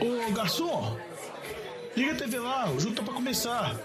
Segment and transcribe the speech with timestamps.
[0.00, 0.98] Ô garçom,
[1.96, 3.76] liga a TV lá, o jogo tá pra começar.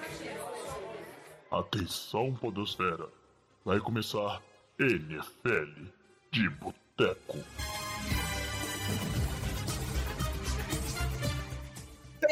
[1.50, 3.10] Atenção, Podosfera.
[3.64, 4.42] Vai começar
[4.80, 5.90] NFL
[6.32, 7.38] de Boteco.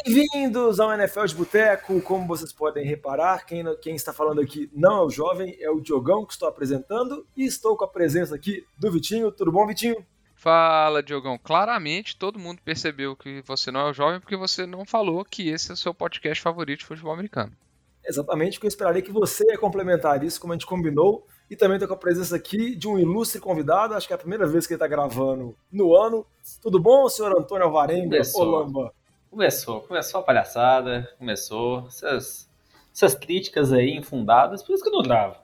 [0.06, 2.02] Bem-vindos ao NFL de Boteco.
[2.02, 5.82] Como vocês podem reparar, quem, quem, está falando aqui não é o jovem, é o
[5.82, 7.28] Diogão que estou apresentando.
[7.36, 9.32] E estou com a presença aqui do Vitinho.
[9.32, 10.06] Tudo bom, Vitinho?
[10.40, 11.38] Fala, Diogão.
[11.38, 15.50] Claramente todo mundo percebeu que você não é o jovem porque você não falou que
[15.50, 17.52] esse é o seu podcast favorito de futebol americano.
[18.08, 21.28] Exatamente, porque eu esperaria que você ia complementar isso, como a gente combinou.
[21.50, 24.20] E também estou com a presença aqui de um ilustre convidado, acho que é a
[24.20, 26.26] primeira vez que ele está gravando no ano.
[26.62, 28.94] Tudo bom, senhor Antônio Alvarenga Olamba?
[29.30, 32.50] Começou, começou a palhaçada, começou essas,
[32.96, 35.36] essas críticas aí infundadas, por isso que eu não gravo.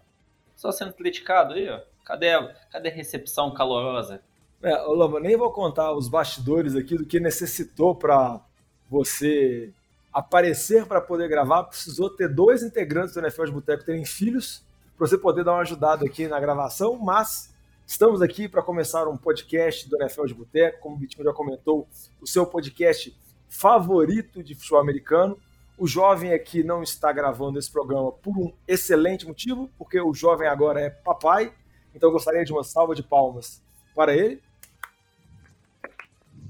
[0.55, 1.81] Só sendo criticado aí, ó.
[2.05, 2.29] Cadê,
[2.71, 4.21] cadê a recepção calorosa?
[4.65, 8.41] É, Olamba, nem vou contar os bastidores aqui do que necessitou para
[8.89, 9.71] você
[10.11, 11.65] aparecer para poder gravar.
[11.65, 14.63] Precisou ter dois integrantes do NFL de Boteco terem filhos
[14.97, 17.53] para você poder dar uma ajudada aqui na gravação, mas
[17.85, 21.87] estamos aqui para começar um podcast do NFL de Boteco, como o Vitinho já comentou,
[22.19, 23.15] o seu podcast
[23.47, 25.37] favorito de futebol americano.
[25.77, 30.47] O jovem aqui não está gravando esse programa por um excelente motivo, porque o jovem
[30.47, 31.53] agora é papai,
[31.93, 33.61] então eu gostaria de uma salva de palmas
[33.93, 34.41] para ele.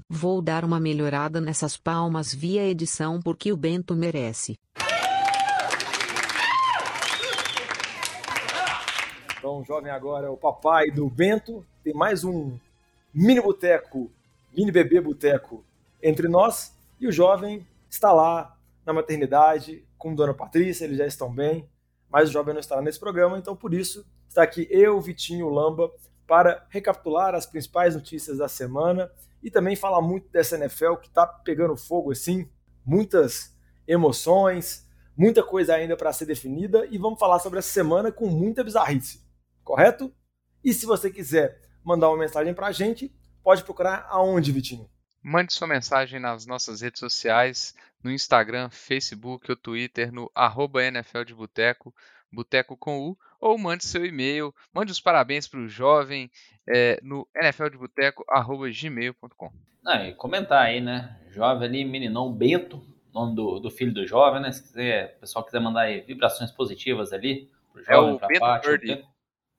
[0.08, 4.56] Vou dar uma melhorada nessas palmas via edição porque o Bento merece.
[9.36, 11.66] Então, jovem agora é o papai do Bento.
[11.82, 12.56] Tem mais um
[13.12, 14.08] mini boteco,
[14.56, 15.64] mini bebê boteco
[16.00, 16.72] entre nós.
[17.00, 21.68] E o jovem está lá na maternidade com Dona Patrícia, eles já estão bem.
[22.08, 25.90] Mas o jovem não estará nesse programa, então por isso está aqui eu, Vitinho Lamba,
[26.28, 29.10] para recapitular as principais notícias da semana
[29.42, 32.50] e também falar muito dessa NFL que está pegando fogo assim,
[32.84, 33.56] muitas
[33.86, 38.64] emoções, muita coisa ainda para ser definida e vamos falar sobre essa semana com muita
[38.64, 39.24] bizarrice,
[39.64, 40.12] correto?
[40.64, 44.90] E se você quiser mandar uma mensagem para a gente, pode procurar aonde, Vitinho?
[45.22, 51.24] Mande sua mensagem nas nossas redes sociais, no Instagram, Facebook ou Twitter, no arroba NFL
[51.24, 51.94] de Boteco,
[52.36, 56.30] Boteco com U, ou mande seu e-mail, mande os parabéns para o jovem
[56.68, 59.50] é, no nfldeboteco.gmail.com.
[59.86, 61.18] Ah, e comentar aí, né?
[61.30, 64.52] Jovem ali, meninão Bento, nome do, do filho do jovem, né?
[64.52, 68.40] Se quiser, o pessoal quiser mandar aí vibrações positivas ali pro jovem, é o Bento
[68.40, 69.08] parte, Bento,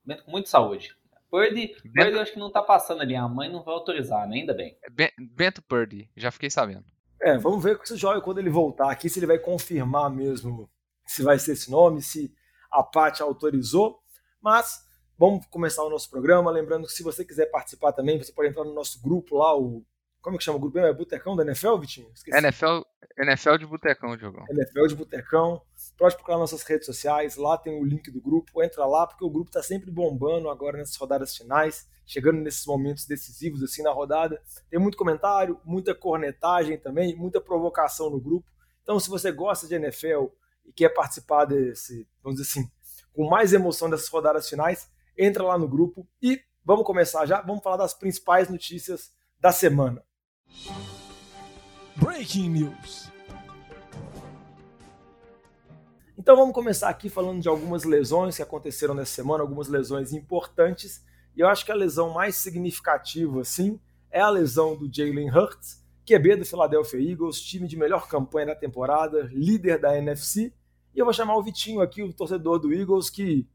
[0.04, 0.96] Bento com muita saúde.
[1.30, 1.92] Purdy, Bento...
[1.92, 4.36] Purdy eu acho que não tá passando ali, a mãe não vai autorizar, né?
[4.36, 4.78] Ainda bem.
[5.18, 6.84] Bento Purdy, já fiquei sabendo.
[7.20, 10.70] É, vamos ver com esse jovem quando ele voltar aqui, se ele vai confirmar mesmo
[11.08, 12.32] se vai ser esse nome, se
[12.70, 14.00] a Paty autorizou.
[14.40, 14.84] Mas
[15.18, 16.50] vamos começar o nosso programa.
[16.50, 19.84] Lembrando que se você quiser participar também, você pode entrar no nosso grupo lá, o.
[20.20, 20.78] Como é que chama o grupo?
[20.78, 22.10] É Botecão da NFL, Vitinho?
[22.12, 22.36] Esqueci.
[22.36, 22.80] NFL,
[23.16, 24.44] NFL de Botecão, Diogão.
[24.50, 25.62] NFL de Botecão.
[25.96, 28.62] Pode procurar nossas redes sociais, lá tem o link do grupo.
[28.62, 33.06] Entra lá, porque o grupo está sempre bombando agora nessas rodadas finais, chegando nesses momentos
[33.06, 34.42] decisivos assim na rodada.
[34.68, 38.50] Tem muito comentário, muita cornetagem também, muita provocação no grupo.
[38.82, 40.26] Então, se você gosta de NFL
[40.68, 42.70] e quer participar desse, vamos dizer assim,
[43.12, 47.62] com mais emoção dessas rodadas finais, entra lá no grupo e vamos começar já, vamos
[47.62, 50.04] falar das principais notícias da semana.
[51.96, 53.10] Breaking News.
[56.16, 61.02] Então vamos começar aqui falando de algumas lesões que aconteceram nessa semana, algumas lesões importantes.
[61.34, 63.80] E eu acho que a lesão mais significativa, assim,
[64.10, 68.54] é a lesão do Jalen Hurts, QB do Philadelphia Eagles, time de melhor campanha da
[68.54, 70.52] temporada, líder da NFC.
[70.94, 73.46] E eu vou chamar o Vitinho aqui, o torcedor do Eagles, que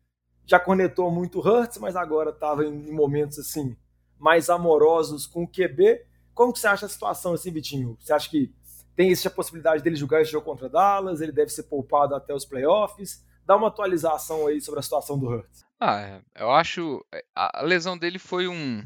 [0.46, 3.76] já conectou muito Hurts, mas agora estava em momentos assim
[4.20, 6.06] mais amorosos com o QB.
[6.34, 7.98] Como que você acha a situação assim, Vitinho?
[8.00, 8.54] Você acha que
[8.96, 11.22] tem existe a possibilidade dele jogar esse jogo contra Dallas?
[11.22, 13.26] Ele deve ser poupado até os playoffs?
[13.46, 15.66] Dá uma atualização aí sobre a situação do Hurts.
[15.80, 17.04] Ah, eu acho
[17.36, 18.84] a lesão dele foi um,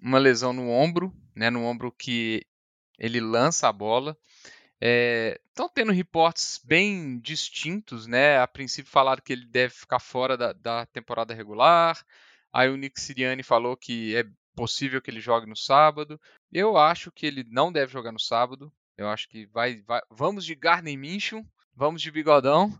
[0.00, 2.42] uma lesão no ombro, né, no ombro que
[3.02, 4.16] ele lança a bola.
[4.80, 8.38] Estão é, tendo reportes bem distintos, né?
[8.38, 12.00] A princípio falaram que ele deve ficar fora da, da temporada regular.
[12.52, 16.20] Aí o Nick Sirianni falou que é possível que ele jogue no sábado.
[16.52, 18.72] Eu acho que ele não deve jogar no sábado.
[18.96, 21.44] Eu acho que vai, vai vamos de Garner Minshew,
[21.74, 22.72] vamos de Bigodão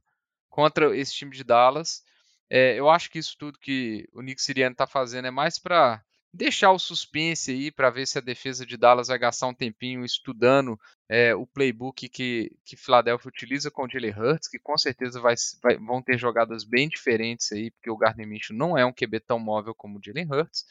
[0.48, 2.04] contra esse time de Dallas.
[2.48, 6.04] É, eu acho que isso tudo que o Nick Sirianni está fazendo é mais para
[6.32, 10.04] deixar o suspense aí para ver se a defesa de Dallas vai gastar um tempinho
[10.04, 15.20] estudando é, o playbook que, que Philadelphia utiliza com o Jalen Hurts, que com certeza
[15.20, 18.92] vai, vai, vão ter jogadas bem diferentes aí, porque o Gardner Minshew não é um
[18.92, 20.64] QB tão móvel como o Jalen Hurts.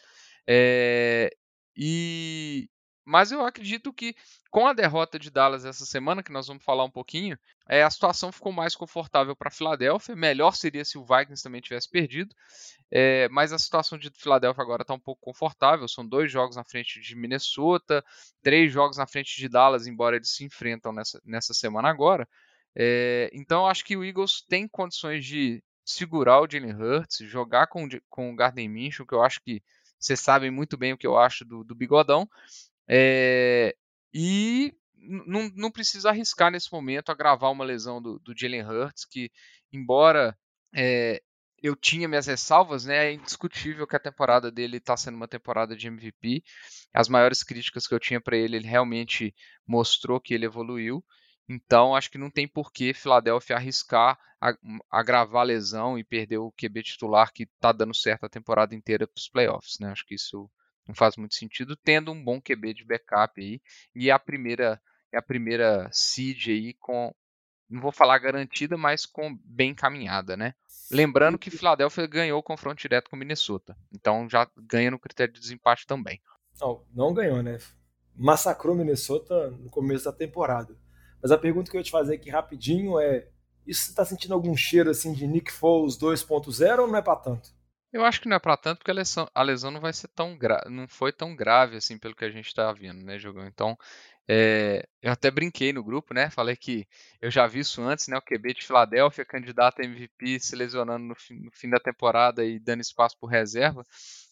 [0.47, 1.29] É,
[1.75, 2.67] e
[3.05, 4.15] mas eu acredito que
[4.49, 7.37] com a derrota de Dallas essa semana, que nós vamos falar um pouquinho,
[7.67, 10.15] é, a situação ficou mais confortável para a Filadélfia.
[10.15, 12.35] Melhor seria se o Vikings também tivesse perdido,
[12.91, 15.87] é, mas a situação de Filadélfia agora está um pouco confortável.
[15.87, 18.03] São dois jogos na frente de Minnesota,
[18.43, 22.27] três jogos na frente de Dallas, embora eles se enfrentam nessa, nessa semana agora.
[22.75, 27.87] É, então, acho que o Eagles tem condições de segurar o Jalen Hurts, jogar com,
[28.09, 29.61] com o Gardner Minshew, que eu acho que
[29.99, 32.27] vocês sabem muito bem o que eu acho do, do Bigodão.
[32.87, 33.75] É,
[34.13, 34.73] e
[35.55, 39.31] não, precisa arriscar nesse momento a gravar uma lesão do, do Jalen Hurts, que,
[39.71, 40.37] embora
[40.73, 41.21] é,
[41.61, 45.75] eu tinha minhas ressalvas, né, é indiscutível que a temporada dele está sendo uma temporada
[45.75, 46.43] de MVP.
[46.93, 49.33] As maiores críticas que eu tinha para ele, ele realmente
[49.67, 51.03] mostrou que ele evoluiu.
[51.49, 54.17] Então, acho que não tem por que Philadelphia arriscar
[54.89, 59.07] agravar a lesão e perder o QB titular que está dando certo a temporada inteira
[59.07, 59.77] para os playoffs.
[59.79, 59.91] Né?
[59.91, 60.49] Acho que isso
[60.87, 63.61] não faz muito sentido, tendo um bom QB de backup aí.
[63.95, 64.81] E a primeira,
[65.13, 67.13] é a primeira seed aí com,
[67.69, 70.53] não vou falar garantida, mas com bem caminhada, né?
[70.91, 73.77] Lembrando que Philadelphia ganhou o confronto direto com Minnesota.
[73.93, 76.21] Então já ganha no critério de desempate também.
[76.59, 77.57] Não, não ganhou, né?
[78.13, 80.77] Massacrou Minnesota no começo da temporada.
[81.21, 83.27] Mas a pergunta que eu ia te fazer aqui rapidinho é:
[83.65, 87.15] isso você tá sentindo algum cheiro assim de Nick Foles 2.0 ou não é para
[87.15, 87.53] tanto?
[87.93, 90.07] Eu acho que não é para tanto porque a lesão, a lesão não vai ser
[90.09, 90.37] tão
[90.69, 93.45] não foi tão grave assim pelo que a gente tá vendo, né, jogão?
[93.45, 93.77] Então,
[94.27, 94.87] é...
[95.01, 96.29] eu até brinquei no grupo, né?
[96.29, 96.87] Falei que
[97.21, 98.17] eu já vi isso antes, né?
[98.17, 102.45] O QB de Filadélfia, candidato a MVP, se lesionando no fim, no fim da temporada
[102.45, 103.83] e dando espaço por reserva.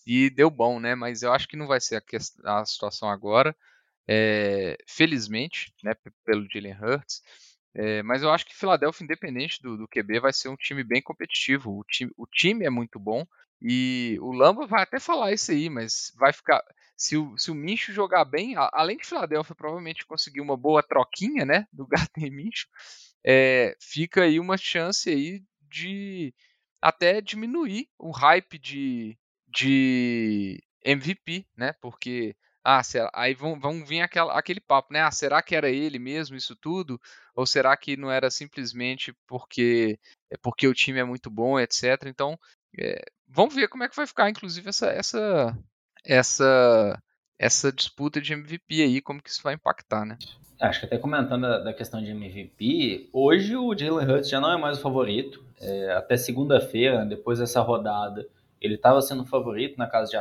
[0.06, 0.96] E deu bom, né?
[0.96, 2.02] Mas eu acho que não vai ser
[2.46, 3.56] a, a situação agora.
[4.08, 4.78] É...
[4.88, 5.94] Felizmente, né?
[6.26, 7.22] Pelo Jalen Hurts.
[7.74, 11.02] É, mas eu acho que Filadélfia, independente do, do, QB, vai ser um time bem
[11.02, 11.78] competitivo.
[11.78, 13.26] O time, o time é muito bom.
[13.62, 16.64] E o Lamba vai até falar isso aí, mas vai ficar.
[16.96, 21.46] Se o, se o Mincho jogar bem, além de Filadélfia provavelmente conseguir uma boa troquinha,
[21.46, 21.66] né?
[21.72, 22.68] Do Gardner Mincho,
[23.26, 26.34] é, fica aí uma chance aí de
[26.82, 29.18] até diminuir o hype de,
[29.48, 31.74] de MVP, né?
[31.82, 35.02] Porque ah, será, aí vão, vão vir aquela, aquele papo, né?
[35.02, 37.00] Ah, será que era ele mesmo isso tudo?
[37.36, 39.98] Ou será que não era simplesmente porque
[40.30, 42.06] é porque o time é muito bom, etc.
[42.06, 42.38] Então,
[42.78, 45.58] é, vamos ver como é que vai ficar, inclusive essa essa
[46.06, 47.02] essa
[47.38, 50.18] essa disputa de MVP aí, como que isso vai impactar, né?
[50.60, 54.52] Acho que até comentando da, da questão de MVP, hoje o Jalen Hurts já não
[54.52, 55.42] é mais o favorito.
[55.62, 58.28] É, até segunda-feira, depois dessa rodada,
[58.60, 60.18] ele estava sendo favorito na casa de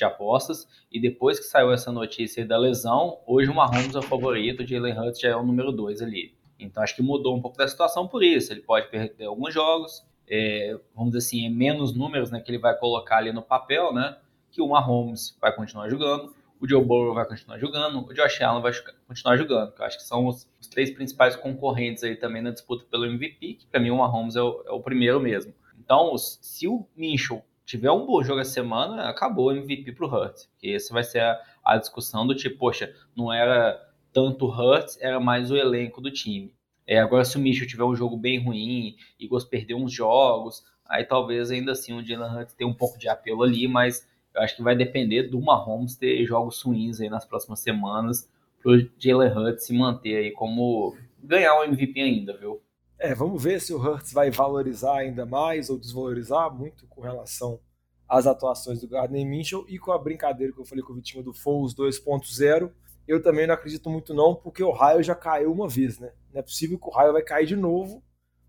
[0.00, 0.66] de apostas.
[0.90, 4.66] E depois que saiu essa notícia da lesão, hoje o Mahomes é o favorito, o
[4.66, 6.34] Jalen Hurts já é o número 2 ali.
[6.58, 8.52] Então acho que mudou um pouco da situação por isso.
[8.52, 12.58] Ele pode perder alguns jogos, é, vamos dizer assim, é menos números né, que ele
[12.58, 14.16] vai colocar ali no papel, né?
[14.50, 18.62] Que o Mahomes vai continuar jogando, o Joe Burrow vai continuar jogando, o Josh Allen
[18.62, 18.72] vai
[19.08, 19.72] continuar jogando.
[19.72, 23.06] Que eu acho que são os, os, três principais concorrentes aí também na disputa pelo
[23.06, 25.54] MVP, que para mim o Mahomes é o, é o primeiro mesmo.
[25.78, 30.46] Então, se o Minchel tiver um bom jogo essa semana, acabou o MVP pro Hurts.
[30.46, 33.80] Porque essa vai ser a, a, discussão do tipo, poxa, não era
[34.12, 36.54] tanto o Hurts, era mais o elenco do time.
[36.90, 41.04] É, agora, se o Mitchell tiver um jogo bem ruim, Eagles perder uns jogos, aí
[41.04, 44.04] talvez ainda assim o Jalen Hurts tenha um pouco de apelo ali, mas
[44.34, 48.28] eu acho que vai depender do Mahomes ter jogos ruins aí nas próximas semanas
[48.60, 52.60] pro Jalen Hurts se manter aí como ganhar o MVP ainda, viu?
[52.98, 57.60] É, vamos ver se o Hurts vai valorizar ainda mais ou desvalorizar muito com relação
[58.08, 61.22] às atuações do Gardner Minshew e com a brincadeira que eu falei com o Vitinho
[61.22, 62.72] do Foles 2.0.
[63.06, 66.12] Eu também não acredito muito não, porque o Raio já caiu uma vez, né?
[66.32, 68.02] Não é possível que o Raio vai cair de novo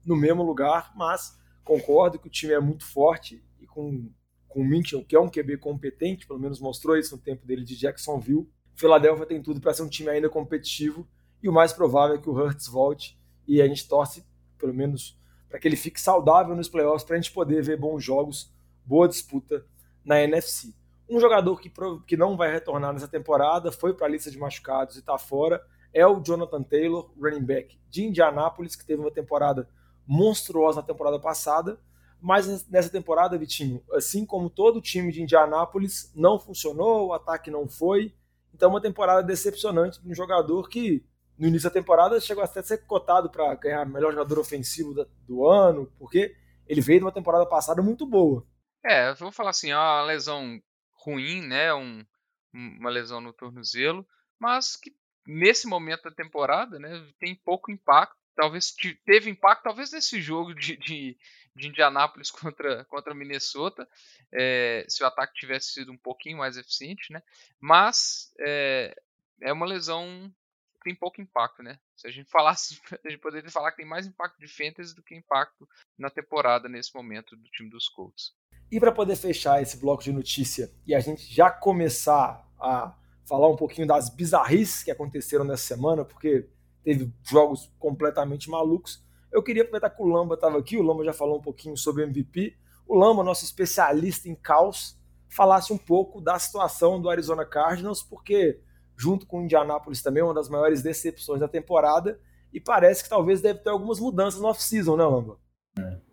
[0.06, 4.12] no mesmo lugar, mas concordo que o time é muito forte e com,
[4.48, 7.64] com o Minshew, que é um QB competente, pelo menos mostrou isso no tempo dele
[7.64, 11.08] de Jacksonville, Philadelphia tem tudo para ser um time ainda competitivo
[11.42, 14.26] e o mais provável é que o Hurts volte e a gente torce
[14.58, 18.04] pelo menos para que ele fique saudável nos playoffs, para a gente poder ver bons
[18.04, 18.54] jogos,
[18.86, 19.66] boa disputa
[20.04, 20.74] na NFC.
[21.12, 21.70] Um jogador que,
[22.08, 25.62] que não vai retornar nessa temporada, foi para a lista de machucados e está fora,
[25.94, 29.68] é o Jonathan Taylor, running back de Indianápolis, que teve uma temporada
[30.08, 31.78] monstruosa na temporada passada,
[32.22, 37.52] mas nessa temporada, Vitinho, assim como todo o time de Indianápolis, não funcionou, o ataque
[37.52, 38.14] não foi.
[38.54, 41.04] Então, uma temporada decepcionante de um jogador que
[41.38, 44.94] no início da temporada chegou até a ser cotado para ganhar melhor jogador ofensivo
[45.28, 46.36] do ano, porque
[46.68, 48.46] ele veio de uma temporada passada muito boa.
[48.86, 50.60] É, eu vou falar assim, uma lesão
[51.04, 52.06] ruim, né, um,
[52.54, 54.08] uma lesão no tornozelo,
[54.40, 58.16] mas que nesse momento da temporada, né, tem pouco impacto.
[58.36, 58.74] Talvez
[59.06, 61.18] teve impacto, talvez nesse jogo de, de,
[61.56, 63.88] de Indianápolis contra, contra Minnesota,
[64.34, 67.22] é, se o ataque tivesse sido um pouquinho mais eficiente, né?
[67.60, 68.96] Mas é,
[69.42, 70.34] é uma lesão
[70.74, 71.78] que tem pouco impacto, né?
[71.96, 75.04] Se a gente falasse, a gente poderia falar que tem mais impacto de fantasy do
[75.04, 75.68] que impacto
[75.98, 78.34] na temporada nesse momento do time dos Colts.
[78.72, 83.50] E para poder fechar esse bloco de notícia e a gente já começar a falar
[83.50, 86.48] um pouquinho das bizarrices que aconteceram nessa semana, porque
[86.82, 89.04] teve jogos completamente malucos.
[89.30, 92.04] Eu queria aproveitar que o Lamba estava aqui, o Lamba já falou um pouquinho sobre
[92.04, 92.56] MVP.
[92.88, 94.98] O Lamba, nosso especialista em caos,
[95.28, 98.62] falasse um pouco da situação do Arizona Cardinals, porque
[98.98, 102.20] junto com o Indianapolis também, uma das maiores decepções da temporada,
[102.54, 105.38] e parece que talvez deve ter algumas mudanças no off-season, né, Lamba?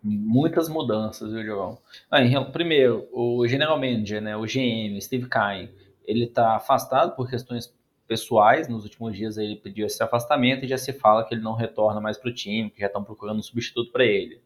[0.01, 1.77] Muitas mudanças, viu?
[2.09, 2.19] Ah,
[2.51, 5.69] primeiro, o General Manager, né, o GM, Steve Kine,
[6.05, 7.73] ele está afastado por questões
[8.07, 8.67] pessoais.
[8.67, 12.01] Nos últimos dias ele pediu esse afastamento e já se fala que ele não retorna
[12.01, 14.41] mais para o time, que já estão procurando um substituto para ele.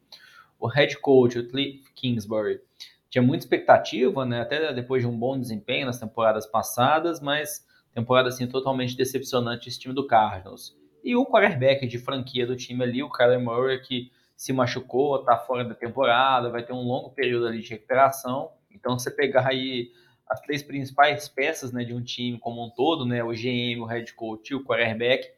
[0.59, 2.59] O head coach, o Cliff Kingsbury,
[3.09, 4.41] tinha muita expectativa, né?
[4.41, 9.79] até depois de um bom desempenho nas temporadas passadas, mas temporada assim totalmente decepcionante esse
[9.79, 10.75] time do Cardinals.
[11.03, 14.11] E o quarterback de franquia do time ali, o Kyler Murray, que
[14.43, 18.51] se machucou, está fora da temporada, vai ter um longo período ali de recuperação.
[18.69, 19.89] Então, você pegar aí
[20.27, 23.85] as três principais peças né, de um time como um todo, né, o GM, o
[23.85, 25.29] head coach e o quarterback,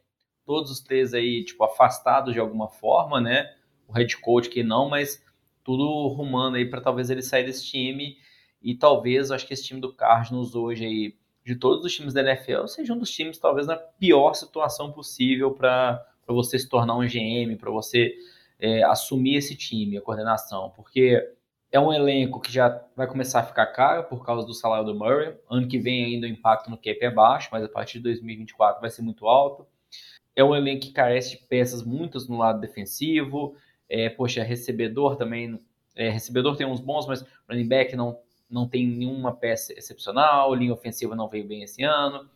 [0.44, 3.54] todos os três aí, tipo, afastados de alguma forma, né,
[3.86, 5.24] o head coach que não, mas
[5.62, 8.16] tudo rumando aí para talvez ele sair desse time
[8.60, 12.22] e talvez, acho que esse time do Cardinals hoje aí, de todos os times da
[12.22, 17.06] NFL, seja um dos times talvez na pior situação possível para você se tornar um
[17.06, 18.12] GM, para você
[18.58, 21.32] é, assumir esse time, a coordenação, porque
[21.70, 24.94] é um elenco que já vai começar a ficar caro por causa do salário do
[24.94, 25.34] Murray.
[25.50, 28.80] Ano que vem ainda o impacto no cap é baixo, mas a partir de 2024
[28.80, 29.66] vai ser muito alto.
[30.34, 33.56] É um elenco que carece de peças muitas no lado defensivo.
[33.88, 35.60] É, poxa, recebedor também.
[35.94, 40.54] É, recebedor tem uns bons, mas running back não, não tem nenhuma peça excepcional.
[40.54, 42.28] Linha ofensiva não veio bem esse ano.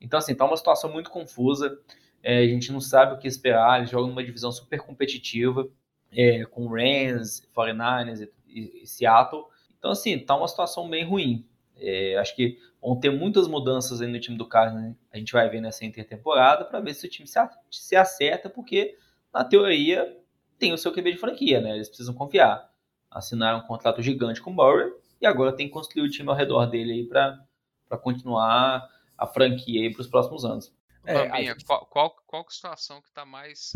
[0.00, 1.78] Então, assim, tá uma situação muito confusa.
[2.22, 3.78] É, a gente não sabe o que esperar.
[3.78, 5.68] Eles jogam numa divisão super competitiva,
[6.10, 9.44] é, com Rams, 49ers e e, Seattle.
[9.78, 11.46] Então, assim, tá uma situação bem ruim.
[11.76, 14.96] É, acho que vão ter muitas mudanças aí no time do Cardinals, né?
[15.12, 17.38] a gente vai ver nessa intertemporada para ver se o time se,
[17.70, 18.96] se acerta, porque
[19.32, 20.16] na teoria
[20.58, 21.74] tem o seu QB de franquia, né?
[21.74, 22.68] Eles precisam confiar.
[23.08, 26.34] Assinaram um contrato gigante com o Bauer e agora tem que construir o time ao
[26.34, 30.74] redor dele aí para continuar a franquia aí para os próximos anos.
[31.08, 33.72] É, Bambinha, qual, qual, qual situação que está mais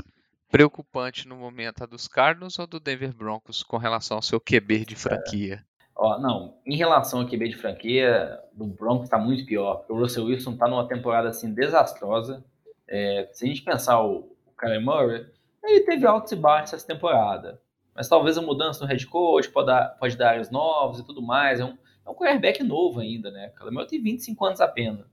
[0.51, 4.85] preocupante no momento a dos Cardinals ou do Denver Broncos com relação ao seu QB
[4.85, 5.55] de franquia?
[5.55, 5.73] É.
[5.97, 9.97] Ó, não, em relação ao QB de franquia, do Broncos está muito pior, porque o
[9.97, 12.45] Russell Wilson está numa temporada assim desastrosa.
[12.87, 15.27] É, se a gente pensar o, o Kyler Murray,
[15.63, 17.61] ele teve altos e baixos essa temporada.
[17.95, 21.23] Mas talvez a mudança no head coach pode dar, pode dar áreas novos e tudo
[21.23, 21.61] mais.
[21.61, 23.53] É um, é um quarterback novo ainda, né?
[23.55, 25.07] O Kyler Murray tem 25 anos apenas.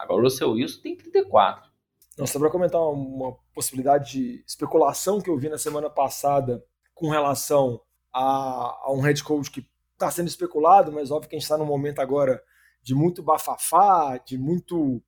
[0.00, 1.70] Agora o Russell Wilson tem 34.
[2.16, 6.64] Não, só para comentar uma possibilidade de especulação que eu vi na semana passada
[6.94, 7.80] com relação
[8.12, 11.58] a, a um head coach que está sendo especulado, mas óbvio que a gente está
[11.58, 12.42] num momento agora
[12.82, 15.02] de muito bafafá, de muito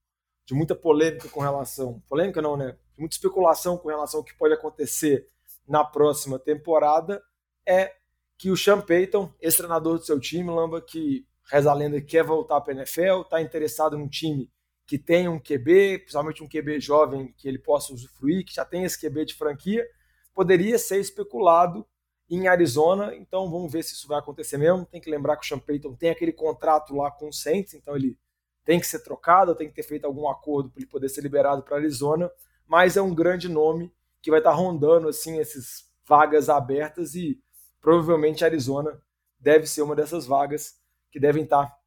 [0.45, 2.03] de muita polêmica com relação.
[2.09, 2.77] Polêmica não, né?
[2.95, 5.29] De muita especulação com relação ao que pode acontecer
[5.67, 7.23] na próxima temporada
[7.67, 7.95] é
[8.37, 12.61] que o Sean Payton, ex-treinador do seu time, Lamba, que reza a lenda quer voltar
[12.61, 14.51] para a NFL, está interessado num time
[14.93, 18.85] que tem um QB, principalmente um QB jovem que ele possa usufruir, que já tem
[18.85, 19.89] esse QB de franquia,
[20.35, 21.87] poderia ser especulado
[22.29, 24.85] em Arizona, então vamos ver se isso vai acontecer mesmo.
[24.85, 27.97] Tem que lembrar que o Sean Payton tem aquele contrato lá com o Saints, então
[27.97, 28.19] ele
[28.67, 31.63] tem que ser trocado, tem que ter feito algum acordo para ele poder ser liberado
[31.63, 32.31] para Arizona,
[32.67, 37.41] mas é um grande nome que vai estar tá rondando assim essas vagas abertas e
[37.81, 39.03] provavelmente Arizona
[39.41, 40.75] deve ser uma dessas vagas
[41.11, 41.79] que devem estar tá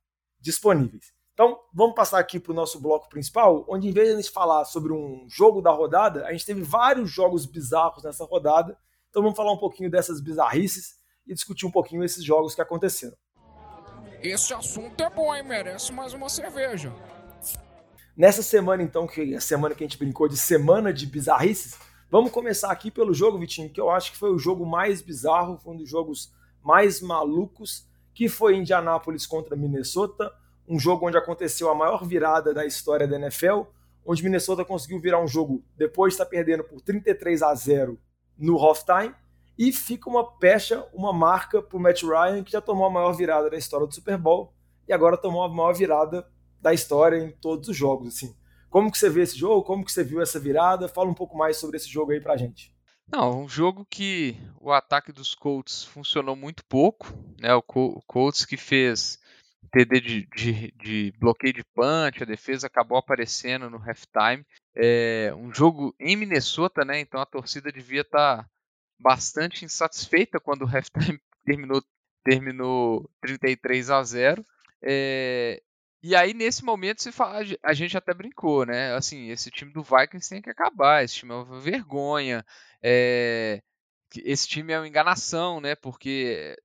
[0.41, 1.14] disponíveis.
[1.35, 4.31] Então, vamos passar aqui para o nosso bloco principal, onde em vez de a gente
[4.31, 8.77] falar sobre um jogo da rodada, a gente teve vários jogos bizarros nessa rodada.
[9.09, 10.95] Então, vamos falar um pouquinho dessas bizarrices
[11.27, 13.17] e discutir um pouquinho esses jogos que aconteceram.
[14.23, 15.43] Esse assunto é bom, hein?
[15.43, 16.93] Merece mais uma cerveja.
[18.15, 21.77] Nessa semana, então, que é a semana que a gente brincou de semana de bizarrices,
[22.09, 25.57] vamos começar aqui pelo jogo, Vitinho, que eu acho que foi o jogo mais bizarro,
[25.57, 26.31] foi um dos jogos
[26.63, 30.31] mais malucos, que foi Indianápolis contra Minnesota
[30.67, 33.61] um jogo onde aconteceu a maior virada da história da NFL,
[34.05, 37.99] onde Minnesota conseguiu virar um jogo depois de estar perdendo por 33 a 0
[38.37, 39.13] no halftime,
[39.57, 43.13] e fica uma pecha, uma marca para o Matt Ryan, que já tomou a maior
[43.13, 44.53] virada da história do Super Bowl,
[44.87, 46.27] e agora tomou a maior virada
[46.61, 48.07] da história em todos os jogos.
[48.09, 48.35] Assim.
[48.69, 49.63] Como que você vê esse jogo?
[49.63, 50.89] Como que você viu essa virada?
[50.89, 52.75] Fala um pouco mais sobre esse jogo aí pra gente.
[53.07, 57.07] Não, um jogo que o ataque dos Colts funcionou muito pouco,
[57.39, 57.53] né?
[57.53, 59.19] O Colts que fez
[59.71, 64.45] TD de, de, de, bloqueio de punch, a defesa acabou aparecendo no halftime.
[64.75, 66.99] É um jogo em Minnesota, né?
[66.99, 68.49] Então a torcida devia estar tá
[68.99, 71.83] bastante insatisfeita quando o halftime terminou,
[72.23, 74.45] terminou 33 a 0.
[74.81, 75.61] É,
[76.07, 78.93] e aí, nesse momento, se fala, a gente até brincou, né?
[78.93, 82.45] Assim, esse time do Vikings tem que acabar, esse time é uma vergonha,
[82.79, 83.63] é,
[84.17, 85.75] esse time é uma enganação, né?
[85.75, 86.55] Porque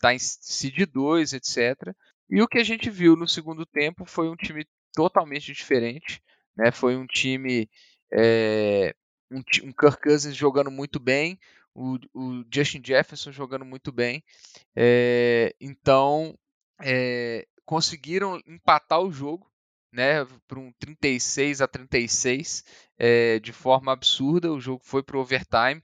[0.00, 1.94] tá em seed 2, etc.
[2.30, 6.22] E o que a gente viu no segundo tempo foi um time totalmente diferente,
[6.56, 6.70] né?
[6.70, 7.68] Foi um time,
[8.12, 8.94] é,
[9.30, 11.38] um, um Kirk Cousins jogando muito bem,
[11.74, 14.22] o, o Justin Jefferson jogando muito bem.
[14.74, 16.36] É, então,
[16.82, 19.50] é, conseguiram empatar o jogo,
[19.92, 22.64] né, para um 36 a 36,
[22.98, 24.52] é, de forma absurda.
[24.52, 25.82] O jogo foi para o overtime.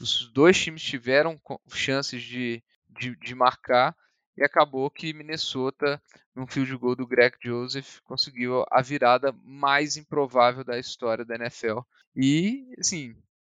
[0.00, 3.96] Os dois times tiveram chances de, de, de, marcar
[4.36, 6.02] e acabou que Minnesota,
[6.34, 11.80] num field goal do Greg Joseph, conseguiu a virada mais improvável da história da NFL.
[12.16, 13.14] E, assim,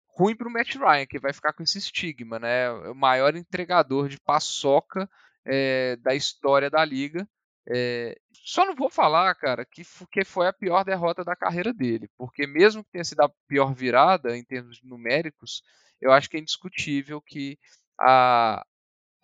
[0.08, 2.72] ruim para o Matt Ryan, que vai ficar com esse estigma, né?
[2.72, 5.10] O maior entregador de paçoca
[5.46, 7.28] é, da história da liga.
[7.68, 12.08] É, só não vou falar, cara, que, que foi a pior derrota da carreira dele,
[12.16, 15.64] porque mesmo que tenha sido a pior virada em termos numéricos,
[16.00, 17.58] eu acho que é indiscutível que
[18.00, 18.64] a,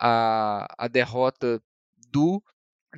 [0.04, 1.62] a, a derrota
[2.10, 2.42] do,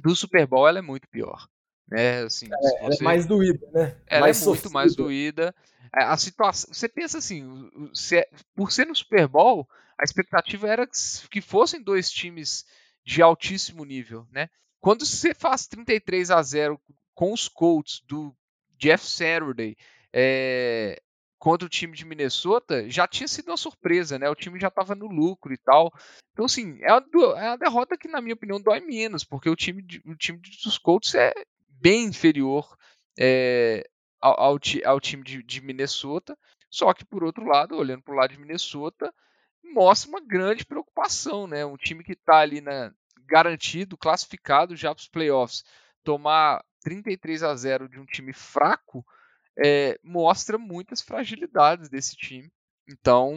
[0.02, 1.46] do Super Bowl ela é muito pior.
[1.86, 2.22] Né?
[2.22, 2.76] Assim, é, você...
[2.78, 3.96] ela é mais doída, né?
[4.06, 5.54] Ela mais é muito mais doída.
[5.94, 9.68] É, a situação, você pensa assim, se, por ser no Super Bowl,
[9.98, 10.88] a expectativa era
[11.30, 12.64] que fossem dois times
[13.04, 14.48] de altíssimo nível, né?
[14.80, 16.80] Quando você faz 33 a 0
[17.14, 18.34] com os Colts do
[18.78, 19.76] Jeff Saturday
[20.10, 21.00] é,
[21.44, 24.30] contra o time de Minnesota, já tinha sido uma surpresa, né?
[24.30, 25.92] O time já estava no lucro e tal.
[26.32, 27.04] Então, assim, é uma,
[27.38, 30.40] é uma, derrota que, na minha opinião, dói menos, porque o time, de, o time
[30.64, 31.34] dos Colts é
[31.68, 32.74] bem inferior
[33.18, 33.86] é,
[34.18, 36.34] ao, ao, ao, time de, de Minnesota.
[36.70, 39.12] Só que, por outro lado, olhando para o lado de Minnesota,
[39.62, 41.62] mostra uma grande preocupação, né?
[41.66, 42.90] Um time que está ali na,
[43.26, 45.62] garantido, classificado já para os playoffs,
[46.02, 49.04] tomar 33 a 0 de um time fraco
[49.58, 52.50] é, mostra muitas fragilidades desse time.
[52.88, 53.34] Então,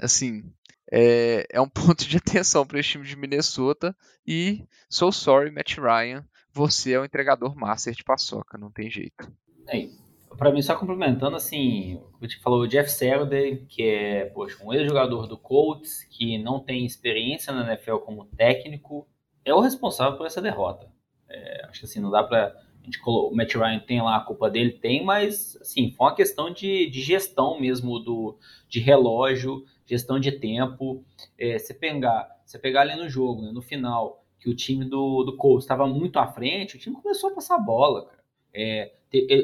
[0.00, 0.44] assim,
[0.90, 3.96] é, é um ponto de atenção para esse time de Minnesota.
[4.26, 9.30] E so sorry, Matt Ryan, você é o entregador master de paçoca, não tem jeito.
[9.68, 9.88] É,
[10.36, 14.72] para mim, só complementando, assim, a gente falou, o Jeff Saturday, que é, poxa, um
[14.72, 19.06] ex-jogador do Colts, que não tem experiência na NFL como técnico,
[19.44, 20.90] é o responsável por essa derrota.
[21.28, 22.54] É, acho que assim, não dá pra.
[22.88, 26.50] Gente o Matt Ryan tem lá a culpa dele, tem, mas assim, foi uma questão
[26.50, 31.04] de, de gestão mesmo do, de relógio, gestão de tempo.
[31.38, 35.22] É, você pegar, você pegar ali no jogo, né, no final, que o time do,
[35.22, 38.18] do Colts estava muito à frente, o time começou a passar a bola, cara.
[38.54, 38.92] É,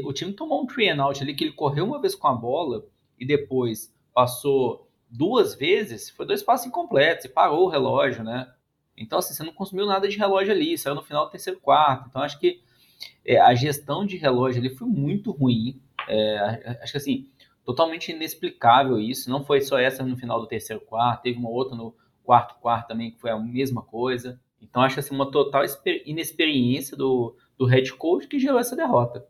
[0.04, 2.35] o time tomou um three and out ali que ele correu uma vez com a
[2.35, 2.87] bola
[3.18, 8.50] e depois passou duas vezes, foi dois passos incompletos e parou o relógio, né?
[8.96, 12.09] Então, assim, você não consumiu nada de relógio ali, saiu no final do terceiro quarto.
[12.09, 12.62] Então, acho que
[13.24, 15.80] é, a gestão de relógio ali foi muito ruim.
[16.09, 17.28] É, acho que, assim,
[17.64, 19.30] totalmente inexplicável isso.
[19.30, 22.88] Não foi só essa no final do terceiro quarto, teve uma outra no quarto quarto
[22.88, 24.40] também que foi a mesma coisa.
[24.61, 25.62] Então, acho assim, uma total
[26.07, 29.26] inexperiência do, do head coach que gerou essa derrota.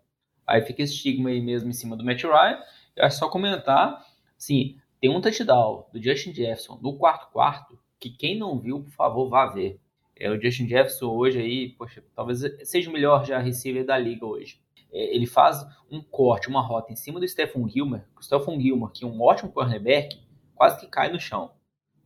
[0.47, 2.59] Aí fica esse estigma aí mesmo em cima do Matt Ryan.
[2.99, 4.05] Acho só comentar,
[4.37, 8.91] assim, tem um touchdown do Justin Jefferson no quarto quarto, que quem não viu, por
[8.91, 9.81] favor, vá ver.
[10.17, 14.25] É, o Justin Jefferson hoje aí, poxa, talvez seja o melhor já receiver da liga
[14.25, 14.61] hoje.
[14.93, 18.91] É, ele faz um corte, uma rota em cima do Stephen Gilmer, o Stephen Gilmer,
[18.91, 20.21] que é um ótimo cornerback,
[20.55, 21.53] quase que cai no chão.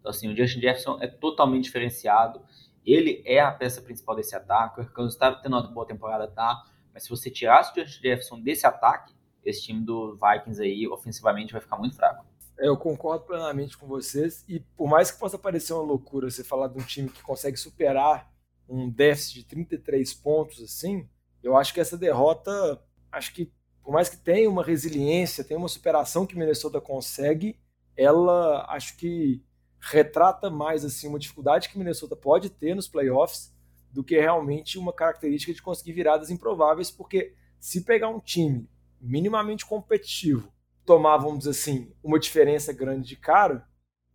[0.00, 2.40] Então, assim, o Justin Jefferson é totalmente diferenciado.
[2.84, 4.80] Ele é a peça principal desse ataque.
[4.80, 6.64] O Arkansas está tendo uma boa temporada, tá?
[6.94, 9.12] Mas se você tirasse o Justin Jefferson desse ataque,
[9.44, 12.24] esse time do Vikings aí, ofensivamente, vai ficar muito fraco.
[12.58, 14.44] Eu concordo plenamente com vocês.
[14.48, 17.56] E por mais que possa parecer uma loucura você falar de um time que consegue
[17.56, 18.32] superar
[18.68, 21.08] um déficit de 33 pontos assim,
[21.42, 25.68] eu acho que essa derrota, acho que por mais que tenha uma resiliência, tenha uma
[25.68, 27.58] superação que Minnesota consegue,
[27.96, 29.42] ela acho que
[29.80, 33.54] retrata mais assim uma dificuldade que Minnesota pode ter nos playoffs
[33.90, 38.68] do que realmente uma característica de conseguir viradas improváveis, porque se pegar um time
[39.00, 40.52] minimamente competitivo
[40.88, 43.68] tomar, vamos dizer assim, uma diferença grande de cara,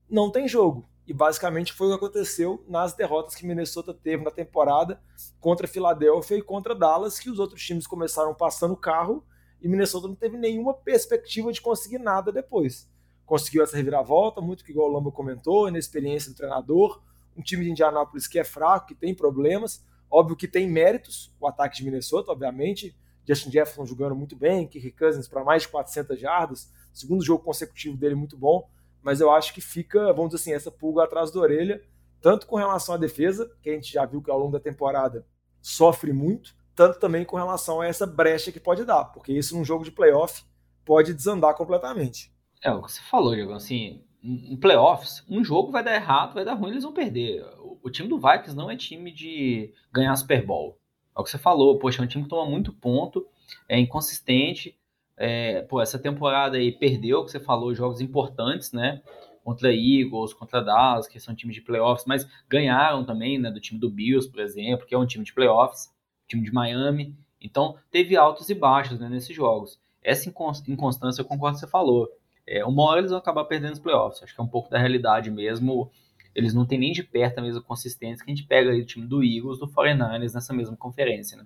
[0.10, 0.90] não tem jogo.
[1.06, 5.00] E basicamente foi o que aconteceu nas derrotas que Minnesota teve na temporada
[5.40, 9.24] contra Filadélfia e contra Dallas, que os outros times começaram passando o carro
[9.62, 12.90] e Minnesota não teve nenhuma perspectiva de conseguir nada depois.
[13.24, 17.04] Conseguiu essa reviravolta, muito que igual o Lamba comentou, inexperiência do treinador,
[17.38, 19.86] um time de Indianápolis que é fraco, que tem problemas.
[20.10, 22.96] Óbvio que tem méritos o ataque de Minnesota, obviamente.
[23.28, 27.98] Justin Jefferson jogando muito bem, Kirk Cousins para mais de 400 jardas, segundo jogo consecutivo
[27.98, 28.68] dele muito bom,
[29.02, 31.82] mas eu acho que fica, vamos dizer assim, essa pulga atrás da orelha,
[32.22, 35.26] tanto com relação à defesa, que a gente já viu que ao longo da temporada
[35.62, 39.66] sofre muito, tanto também com relação a essa brecha que pode dar, porque isso num
[39.66, 40.44] jogo de playoff
[40.86, 42.34] pode desandar completamente.
[42.62, 46.46] É o que você falou, Diego, assim, em playoffs, um jogo vai dar errado, vai
[46.46, 47.46] dar ruim, eles vão perder.
[47.82, 50.80] O time do Vikings não é time de ganhar Super Bowl.
[51.16, 53.26] É o que você falou, poxa, é um time que toma muito ponto,
[53.70, 54.76] é inconsistente.
[55.16, 59.02] É, pô, essa temporada aí perdeu, que você falou, jogos importantes, né?
[59.44, 63.52] Contra Eagles, contra Dallas, que são times de playoffs, mas ganharam também, né?
[63.52, 65.94] Do time do Bills, por exemplo, que é um time de playoffs,
[66.28, 67.16] time de Miami.
[67.40, 69.80] Então, teve altos e baixos né, nesses jogos.
[70.02, 70.30] Essa
[70.68, 72.10] inconstância, eu concordo que você falou.
[72.48, 74.24] É, uma hora eles vão acabar perdendo os playoffs.
[74.24, 75.92] Acho que é um pouco da realidade mesmo
[76.36, 78.86] eles não têm nem de perto a mesma consistência que a gente pega aí o
[78.86, 81.46] time do Eagles, do 49ers nessa mesma conferência, né?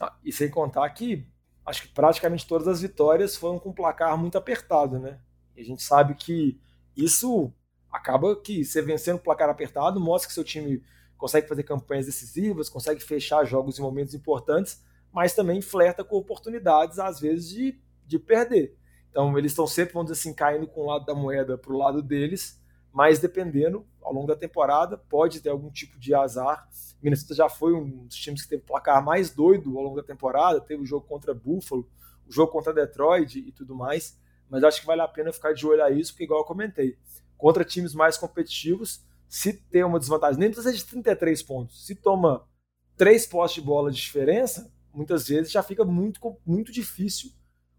[0.00, 1.26] Ah, e sem contar que
[1.66, 5.18] acho que praticamente todas as vitórias foram com placar muito apertado, né?
[5.56, 6.58] E a gente sabe que
[6.96, 7.52] isso
[7.90, 10.82] acaba que você vencendo placar apertado mostra que seu time
[11.16, 16.98] consegue fazer campanhas decisivas, consegue fechar jogos em momentos importantes, mas também flerta com oportunidades,
[16.98, 18.76] às vezes, de, de perder.
[19.10, 21.76] Então, eles estão sempre, vamos dizer assim, caindo com o lado da moeda para o
[21.76, 22.57] lado deles,
[22.98, 26.68] mas dependendo, ao longo da temporada, pode ter algum tipo de azar.
[27.00, 30.02] Minnesota já foi um dos times que teve o placar mais doido ao longo da
[30.02, 31.88] temporada, teve o jogo contra Buffalo,
[32.26, 34.18] o jogo contra Detroit e tudo mais,
[34.50, 36.98] mas acho que vale a pena ficar de olho a isso, porque igual eu comentei,
[37.36, 42.48] contra times mais competitivos, se tem uma desvantagem, nem precisa de 33 pontos, se toma
[42.96, 47.30] três postes de bola de diferença, muitas vezes já fica muito, muito difícil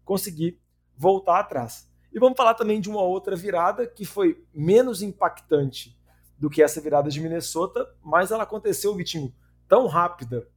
[0.02, 0.58] conseguir
[0.96, 1.89] voltar atrás.
[2.12, 5.96] E vamos falar também de uma outra virada que foi menos impactante
[6.38, 9.32] do que essa virada de Minnesota, mas ela aconteceu, Vitinho,
[9.68, 10.48] tão rápida,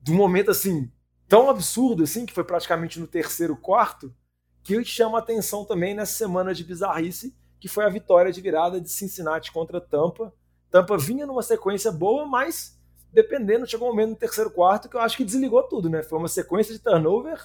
[0.00, 0.90] de um momento assim,
[1.26, 4.14] tão absurdo assim, que foi praticamente no terceiro quarto,
[4.62, 8.32] que eu te chamo a atenção também nessa semana de bizarrice, que foi a vitória
[8.32, 10.32] de virada de Cincinnati contra Tampa.
[10.70, 12.78] Tampa vinha numa sequência boa, mas
[13.12, 16.02] dependendo, chegou um momento no terceiro quarto que eu acho que desligou tudo, né?
[16.02, 17.40] Foi uma sequência de turnover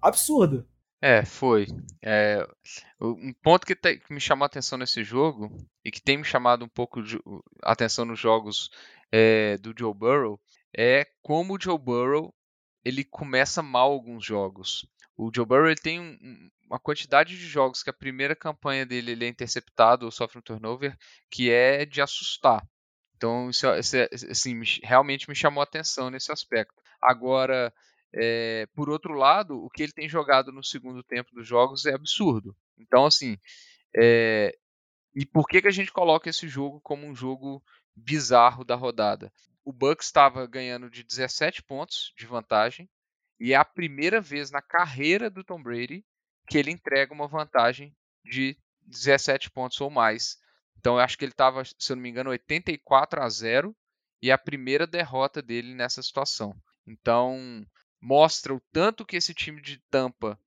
[0.00, 0.66] absurda.
[1.00, 1.66] É, foi.
[2.02, 2.46] É,
[3.00, 5.50] um ponto que, te, que, me chamou a atenção nesse jogo
[5.84, 7.20] e que tem me chamado um pouco de
[7.62, 8.70] atenção nos jogos
[9.12, 10.40] é, do Joe Burrow
[10.76, 12.34] é como o Joe Burrow
[12.84, 14.86] ele começa mal alguns jogos.
[15.16, 19.12] O Joe Burrow ele tem um, uma quantidade de jogos que a primeira campanha dele
[19.12, 20.96] ele é interceptado ou sofre um turnover
[21.30, 22.66] que é de assustar.
[23.16, 26.74] Então isso, isso é, assim, realmente me chamou a atenção nesse aspecto.
[27.02, 27.72] Agora
[28.18, 31.92] é, por outro lado, o que ele tem jogado no segundo tempo dos jogos é
[31.92, 32.56] absurdo.
[32.78, 33.38] Então, assim,
[33.94, 34.56] é,
[35.14, 37.62] e por que, que a gente coloca esse jogo como um jogo
[37.94, 39.30] bizarro da rodada?
[39.62, 42.88] O Bucks estava ganhando de 17 pontos de vantagem
[43.38, 46.04] e é a primeira vez na carreira do Tom Brady
[46.48, 50.38] que ele entrega uma vantagem de 17 pontos ou mais.
[50.78, 53.76] Então eu acho que ele estava, se eu não me engano, 84 a 0
[54.22, 56.56] e é a primeira derrota dele nessa situação.
[56.86, 57.66] Então,
[58.00, 60.38] mostra o tanto que esse time de Tampa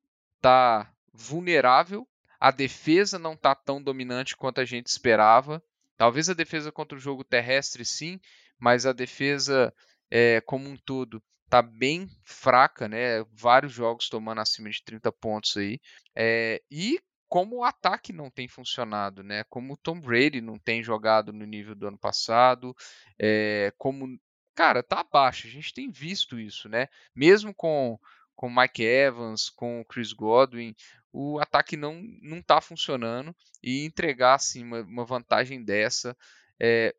[0.42, 2.08] tá vulnerável,
[2.40, 5.62] a defesa não tá tão dominante quanto a gente esperava.
[5.98, 8.20] Talvez a defesa contra o jogo terrestre sim,
[8.58, 9.74] mas a defesa
[10.10, 13.24] é, como um todo tá bem fraca, né?
[13.34, 15.80] Vários jogos tomando acima de 30 pontos aí.
[16.16, 19.44] É, e como o ataque não tem funcionado, né?
[19.50, 22.76] Como o Tom Brady não tem jogado no nível do ano passado,
[23.20, 24.20] é, como
[24.56, 25.48] cara, tá abaixo.
[25.48, 26.88] A gente tem visto isso, né?
[27.16, 28.00] Mesmo com
[28.36, 30.74] com Mike Evans, com Chris Godwin,
[31.12, 36.16] o ataque não não tá funcionando e entregar assim uma, uma vantagem dessa
[36.60, 36.94] é,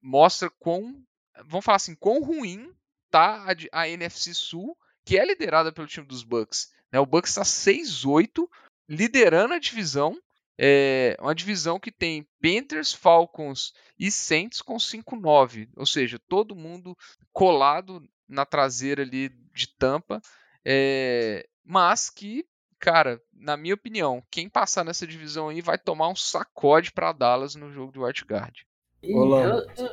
[0.00, 1.04] mostra quão,
[1.44, 2.74] vamos falar assim, quão ruim
[3.10, 6.72] tá a, a NFC Sul, que é liderada pelo time dos Bucks.
[6.90, 6.98] Né?
[6.98, 8.48] O Bucks está 6-8,
[8.88, 10.18] liderando a divisão
[10.58, 16.96] é uma divisão que tem Panthers, Falcons e Saints com 5-9, ou seja, todo mundo
[17.32, 20.20] colado na traseira ali de tampa,
[20.64, 22.44] é, mas que,
[22.78, 27.54] cara, na minha opinião, quem passar nessa divisão aí vai tomar um sacode para Dallas
[27.54, 28.66] no jogo do Wildcard.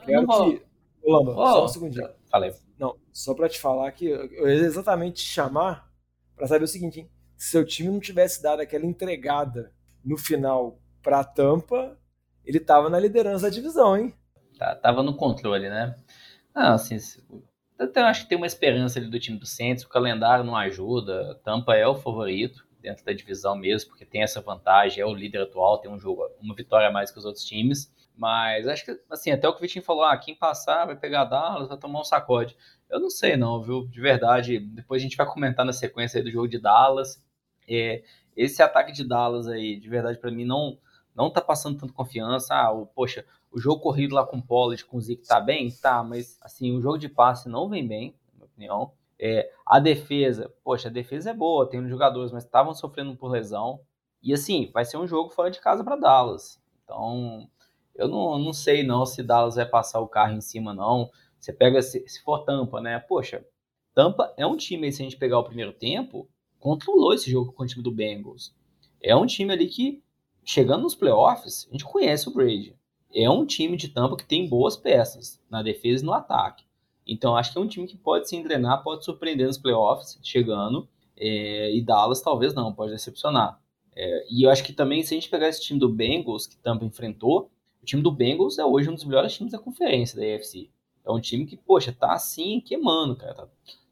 [0.06, 0.70] Quero que...
[1.02, 2.10] Ô, Lamba, oh, só um segundinho.
[2.30, 2.54] Falei.
[2.78, 5.92] Não, só para te falar que eu ia exatamente te chamar
[6.36, 7.10] para saber o seguinte, hein?
[7.38, 11.98] se seu time não tivesse dado aquela entregada no final para a Tampa,
[12.46, 14.14] ele tava na liderança da divisão, hein?
[14.58, 15.96] Tá, tava no controle, né?
[16.54, 16.98] Não, assim,
[17.78, 21.40] eu acho que tem uma esperança ali do time do Santos, o calendário não ajuda,
[21.44, 25.44] Tampa é o favorito dentro da divisão mesmo, porque tem essa vantagem, é o líder
[25.44, 29.00] atual, tem um jogo, uma vitória a mais que os outros times, mas acho que,
[29.10, 32.02] assim, até o que o Vitinho falou, ah, quem passar vai pegar Dallas, vai tomar
[32.02, 32.58] um sacode.
[32.90, 33.88] Eu não sei não, viu?
[33.88, 37.24] De verdade, depois a gente vai comentar na sequência do jogo de Dallas.
[37.66, 38.04] É,
[38.40, 40.78] esse ataque de Dallas aí, de verdade, para mim, não
[41.16, 42.56] não tá passando tanto confiança.
[42.56, 45.70] Ah, o, poxa, o jogo corrido lá com o Pollard, com o Zeke tá bem?
[45.70, 48.94] Tá, mas assim, o jogo de passe não vem bem, na minha opinião.
[49.20, 53.30] É, a defesa, poxa, a defesa é boa, tem uns jogadores, mas estavam sofrendo por
[53.30, 53.82] lesão.
[54.24, 56.62] E assim, vai ser um jogo fora de casa para Dallas.
[56.84, 57.50] Então,
[57.94, 61.10] eu não, não sei não se Dallas vai passar o carro em cima, não.
[61.38, 62.98] Você pega, se, se for Tampa, né?
[63.00, 63.46] Poxa,
[63.94, 67.64] Tampa é um time se a gente pegar o primeiro tempo, controlou esse jogo com
[67.64, 68.54] o time do Bengals.
[69.02, 70.04] É um time ali que,
[70.44, 72.76] chegando nos playoffs, a gente conhece o Brady.
[73.14, 76.64] É um time de Tampa que tem boas peças na defesa e no ataque.
[77.08, 80.88] Então, acho que é um time que pode se engrenar, pode surpreender nos playoffs, chegando.
[81.18, 83.60] É, e Dallas talvez não, pode decepcionar.
[83.96, 86.56] É, e eu acho que também, se a gente pegar esse time do Bengals, que
[86.58, 87.50] Tampa enfrentou,
[87.82, 90.70] o time do Bengals é hoje um dos melhores times da conferência da AFC.
[91.04, 93.34] É um time que, poxa, tá assim, queimando, cara.
[93.34, 93.50] Tá,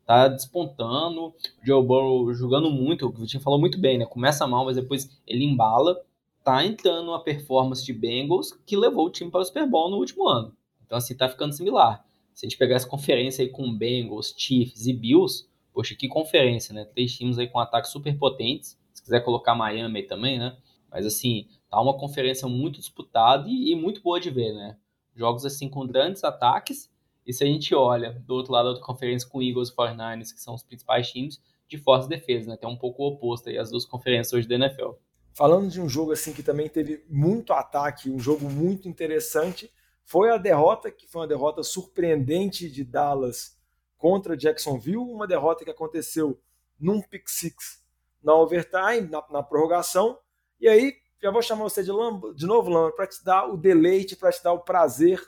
[0.07, 1.25] tá despontando.
[1.25, 4.05] O Joe Burrow jogando muito, o Vitinho falou muito bem, né?
[4.05, 6.01] Começa mal, mas depois ele embala.
[6.45, 9.97] Tá entrando uma performance de Bengals que levou o time para o Super Bowl no
[9.97, 10.55] último ano.
[10.85, 12.05] Então, assim, tá ficando similar.
[12.33, 16.73] Se a gente pegar essa conferência aí com Bengals, Chiefs e Bills, poxa, que conferência,
[16.73, 16.85] né?
[16.85, 18.79] Três times aí com ataques super potentes.
[18.93, 20.55] Se quiser colocar Miami aí também, né?
[20.89, 24.77] Mas assim, tá uma conferência muito disputada e, e muito boa de ver, né?
[25.13, 26.89] Jogos assim com grandes ataques
[27.27, 30.33] e se a gente olha do outro lado da outra conferência com Eagles e 49ers,
[30.33, 32.57] que são os principais times, de força defesa, né?
[32.63, 34.91] Um pouco oposto aí as duas conferências hoje da NFL.
[35.33, 39.69] Falando de um jogo assim que também teve muito ataque, um jogo muito interessante,
[40.05, 43.57] foi a derrota, que foi uma derrota surpreendente de Dallas
[43.97, 46.39] contra Jacksonville, uma derrota que aconteceu
[46.79, 47.83] num pick six
[48.23, 50.17] na overtime, na, na prorrogação.
[50.61, 51.91] E aí, já vou chamar você de,
[52.35, 55.21] de novo, Lamba, para te dar o deleite, para te dar o prazer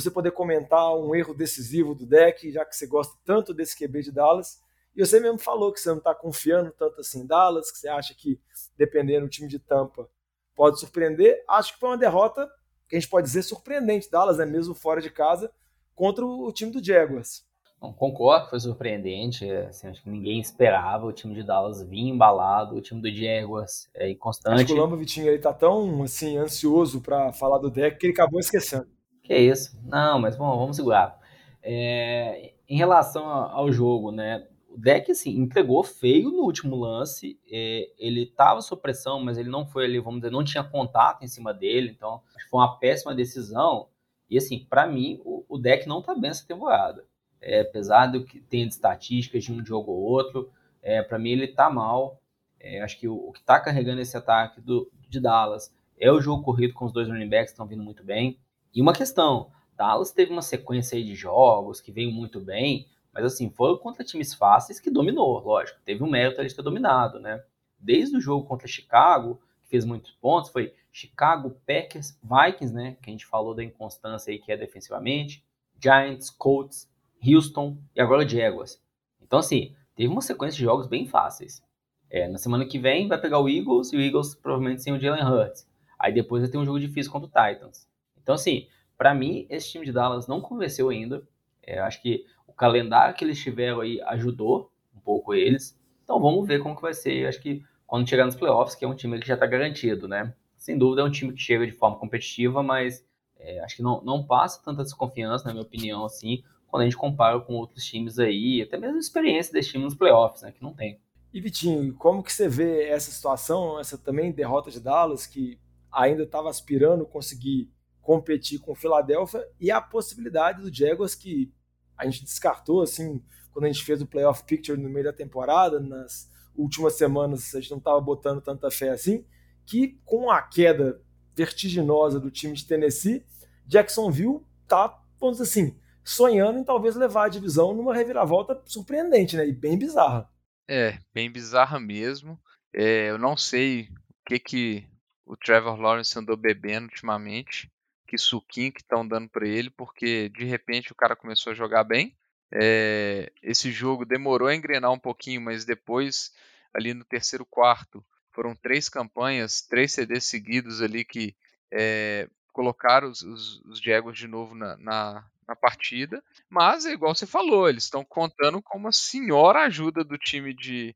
[0.00, 4.02] você poder comentar um erro decisivo do deck, já que você gosta tanto desse QB
[4.02, 4.60] de Dallas.
[4.94, 7.88] E você mesmo falou que você não está confiando tanto assim em Dallas, que você
[7.88, 8.40] acha que,
[8.76, 10.08] dependendo do time de Tampa,
[10.54, 11.44] pode surpreender.
[11.48, 12.50] Acho que foi uma derrota
[12.88, 14.10] que a gente pode dizer surpreendente.
[14.10, 15.52] Dallas, né, mesmo fora de casa,
[15.94, 17.44] contra o time do Jaguars.
[17.80, 19.50] Não, concordo, foi surpreendente.
[19.50, 23.88] Assim, acho que ninguém esperava o time de Dallas vir embalado, o time do Jaguars
[23.94, 24.54] é inconstante.
[24.54, 28.06] Acho que o Lamba Vitinho ele tá tão assim ansioso para falar do deck que
[28.06, 28.88] ele acabou esquecendo.
[29.26, 29.76] Que é isso?
[29.82, 31.18] Não, mas bom, vamos segurar.
[31.60, 34.46] É, em relação ao jogo, né?
[34.68, 37.36] O deck assim entregou feio no último lance.
[37.50, 41.24] É, ele estava sob pressão, mas ele não foi ali, vamos dizer, não tinha contato
[41.24, 41.90] em cima dele.
[41.90, 43.88] Então foi uma péssima decisão.
[44.30, 47.04] E assim, para mim, o, o, deck não tá bem essa temporada.
[47.40, 51.30] É, apesar do que tem de estatísticas de um jogo ou outro, é, para mim
[51.30, 52.22] ele tá mal.
[52.60, 56.20] É, acho que o, o que tá carregando esse ataque do, de Dallas é o
[56.20, 58.38] jogo corrido com os dois running backs estão vindo muito bem.
[58.74, 63.24] E uma questão, Dallas teve uma sequência aí de jogos que veio muito bem, mas
[63.24, 65.80] assim, foram contra times fáceis que dominou, lógico.
[65.84, 67.42] Teve um mérito de ter dominado, né?
[67.78, 72.96] Desde o jogo contra Chicago, que fez muitos pontos, foi Chicago, Packers, Vikings, né?
[73.02, 75.44] Que a gente falou da inconstância aí que é defensivamente,
[75.82, 76.90] Giants, Colts,
[77.26, 78.80] Houston e agora Jaguars.
[79.20, 81.62] Então, assim, teve uma sequência de jogos bem fáceis.
[82.08, 85.00] É, na semana que vem vai pegar o Eagles e o Eagles provavelmente sem o
[85.00, 85.68] Jalen Hurts.
[85.98, 87.88] Aí depois vai ter um jogo difícil contra o Titans.
[88.26, 88.66] Então, assim,
[88.98, 91.22] para mim, esse time de Dallas não convenceu ainda.
[91.62, 95.80] É, acho que o calendário que eles tiveram aí ajudou um pouco eles.
[96.02, 97.28] Então, vamos ver como que vai ser.
[97.28, 100.34] Acho que quando chegar nos playoffs, que é um time que já está garantido, né?
[100.56, 103.06] Sem dúvida é um time que chega de forma competitiva, mas
[103.38, 106.96] é, acho que não, não passa tanta desconfiança, na minha opinião, assim, quando a gente
[106.96, 110.50] compara com outros times aí, até mesmo a experiência desse time nos playoffs, né?
[110.50, 110.98] Que não tem.
[111.32, 115.60] E Vitinho, como que você vê essa situação, essa também derrota de Dallas, que
[115.92, 117.70] ainda estava aspirando conseguir
[118.06, 121.52] competir com o Philadelphia e a possibilidade do Jaguars que
[121.98, 123.20] a gente descartou assim
[123.52, 127.60] quando a gente fez o playoff picture no meio da temporada nas últimas semanas a
[127.60, 129.26] gente não estava botando tanta fé assim
[129.66, 131.02] que com a queda
[131.34, 133.26] vertiginosa do time de Tennessee
[133.66, 139.48] Jacksonville tá vamos dizer assim sonhando em talvez levar a divisão numa reviravolta surpreendente né?
[139.48, 140.30] E bem bizarra.
[140.68, 142.40] É bem bizarra mesmo.
[142.72, 143.88] É, eu não sei o
[144.26, 144.86] que que
[145.24, 147.68] o Trevor Lawrence andou bebendo ultimamente
[148.06, 151.84] que suquinho que estão dando para ele, porque de repente o cara começou a jogar
[151.84, 152.16] bem.
[152.52, 156.32] É, esse jogo demorou a engrenar um pouquinho, mas depois,
[156.72, 161.34] ali no terceiro quarto, foram três campanhas, três CDs seguidos ali que
[161.72, 166.22] é, colocaram os, os, os Jaguars de novo na, na, na, partida.
[166.48, 170.94] Mas é igual você falou, eles estão contando com uma senhora ajuda do time de,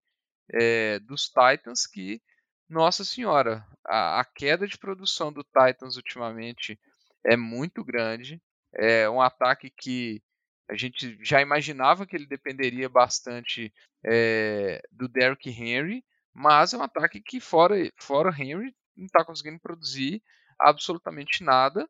[0.53, 2.23] é, dos Titans que,
[2.69, 6.79] nossa senhora, a, a queda de produção do Titans ultimamente
[7.25, 8.41] é muito grande.
[8.75, 10.23] É um ataque que
[10.71, 13.73] A gente já imaginava que ele dependeria bastante
[14.05, 16.05] é, do Derrick Henry,
[16.35, 20.23] mas é um ataque que, fora, fora Henry, não está conseguindo produzir
[20.61, 21.89] absolutamente nada.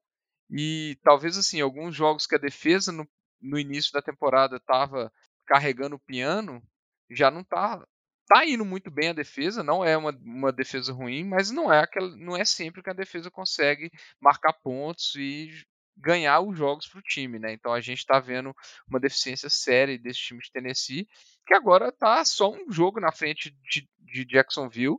[0.51, 3.07] E talvez assim, alguns jogos que a defesa no,
[3.41, 5.13] no início da temporada estava
[5.47, 6.63] carregando o piano,
[7.11, 7.87] já não está
[8.31, 11.81] tá indo muito bem a defesa, não é uma, uma defesa ruim, mas não é
[11.81, 13.91] aquela, não é sempre que a defesa consegue
[14.21, 15.51] marcar pontos e
[15.97, 17.53] ganhar os jogos para o time, né?
[17.53, 18.55] Então a gente está vendo
[18.89, 21.09] uma deficiência séria desse time de Tennessee,
[21.45, 24.97] que agora está só um jogo na frente de, de Jacksonville.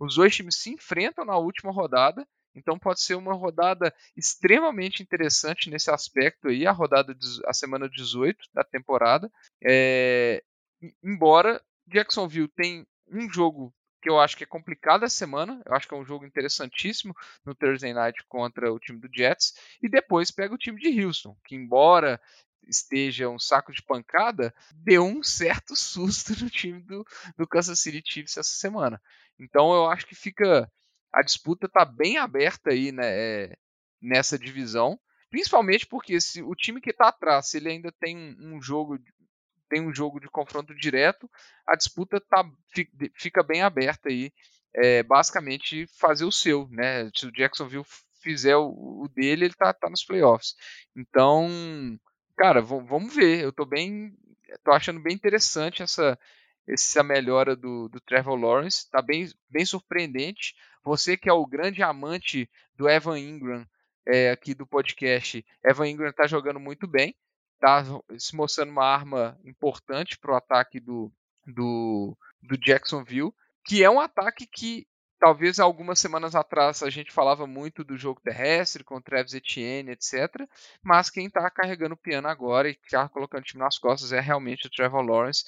[0.00, 5.70] Os dois times se enfrentam na última rodada, então pode ser uma rodada extremamente interessante
[5.70, 7.16] nesse aspecto aí, a rodada
[7.46, 9.30] a semana 18 da temporada.
[9.64, 10.42] É,
[11.00, 11.62] embora
[11.92, 15.62] Jacksonville tem um jogo que eu acho que é complicado essa semana.
[15.64, 19.54] Eu acho que é um jogo interessantíssimo no Thursday Night contra o time do Jets.
[19.80, 22.20] E depois pega o time de Houston, que embora
[22.66, 28.02] esteja um saco de pancada, deu um certo susto no time do, do Kansas City
[28.04, 29.00] Chiefs essa semana.
[29.38, 30.70] Então eu acho que fica.
[31.12, 33.56] A disputa está bem aberta aí né, é,
[34.00, 34.98] nessa divisão.
[35.30, 38.98] Principalmente porque se o time que está atrás, se ele ainda tem um, um jogo
[39.72, 41.30] tem um jogo de confronto direto,
[41.66, 42.44] a disputa tá,
[43.16, 44.30] fica bem aberta aí.
[44.74, 47.10] É, basicamente fazer o seu, né?
[47.14, 47.86] Se o Jacksonville
[48.22, 50.54] fizer o, dele, ele tá, tá nos playoffs.
[50.94, 51.48] Então,
[52.36, 53.40] cara, vamos ver.
[53.40, 54.14] Eu tô bem.
[54.62, 56.18] tô achando bem interessante essa,
[56.66, 58.90] essa melhora do, do Trevor Lawrence.
[58.90, 60.54] Tá bem, bem surpreendente.
[60.84, 63.66] Você que é o grande amante do Evan Ingram
[64.06, 67.14] é, aqui do podcast, Evan Ingram tá jogando muito bem
[67.62, 67.84] está
[68.18, 71.12] se mostrando uma arma importante para o ataque do,
[71.46, 73.32] do, do Jacksonville,
[73.64, 74.86] que é um ataque que
[75.20, 79.92] talvez algumas semanas atrás a gente falava muito do jogo terrestre com o Travis Etienne,
[79.92, 80.28] etc.
[80.82, 84.18] Mas quem está carregando o piano agora e está colocando o time nas costas é
[84.18, 85.44] realmente o Trevor Lawrence.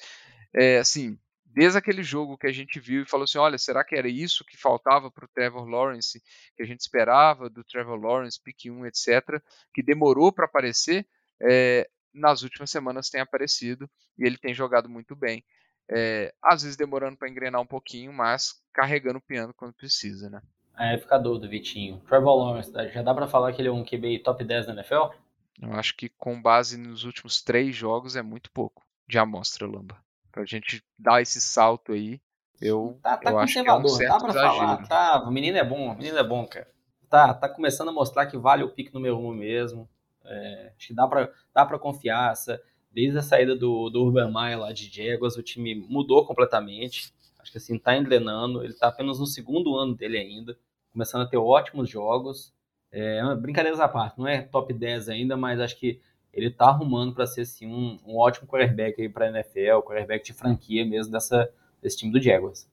[0.53, 3.95] É, assim, desde aquele jogo que a gente viu e falou assim, olha, será que
[3.95, 6.23] era isso que faltava para o Trevor Lawrence,
[6.55, 9.41] que a gente esperava do Trevor Lawrence, pick 1, etc.,
[9.73, 11.05] que demorou para aparecer,
[11.41, 15.43] é, nas últimas semanas tem aparecido e ele tem jogado muito bem.
[15.89, 20.41] É, às vezes demorando para engrenar um pouquinho, mas carregando o piano quando precisa, né?
[20.77, 22.01] É, fica dúvida, Vitinho.
[22.07, 25.15] Trevor Lawrence, já dá para falar que ele é um QB top 10 da NFL?
[25.61, 29.97] Eu acho que com base nos últimos três jogos é muito pouco de amostra, Lamba.
[30.31, 32.19] Pra gente dar esse salto aí,
[32.59, 34.57] eu, tá, tá eu acho que é um certo dá pra exagero.
[34.57, 36.67] falar, tá, o menino é bom, o menino é bom, cara.
[37.09, 39.87] Tá, tá começando a mostrar que vale o pique número um mesmo.
[40.27, 42.31] É, acho que dá para dá pra confiar.
[42.31, 42.61] Essa,
[42.91, 47.13] desde a saída do, do Urban Meyer lá de Jaguars, o time mudou completamente.
[47.39, 48.63] Acho que assim, tá engrenando.
[48.63, 50.57] Ele tá apenas no segundo ano dele ainda,
[50.91, 52.53] começando a ter ótimos jogos.
[52.91, 55.99] É, brincadeiras à parte, não é top 10 ainda, mas acho que
[56.35, 60.33] ele tá arrumando para ser assim, um, um ótimo quarterback aí para NFL, quarterback de
[60.33, 61.49] franquia mesmo dessa,
[61.81, 62.69] desse time do Jaguars.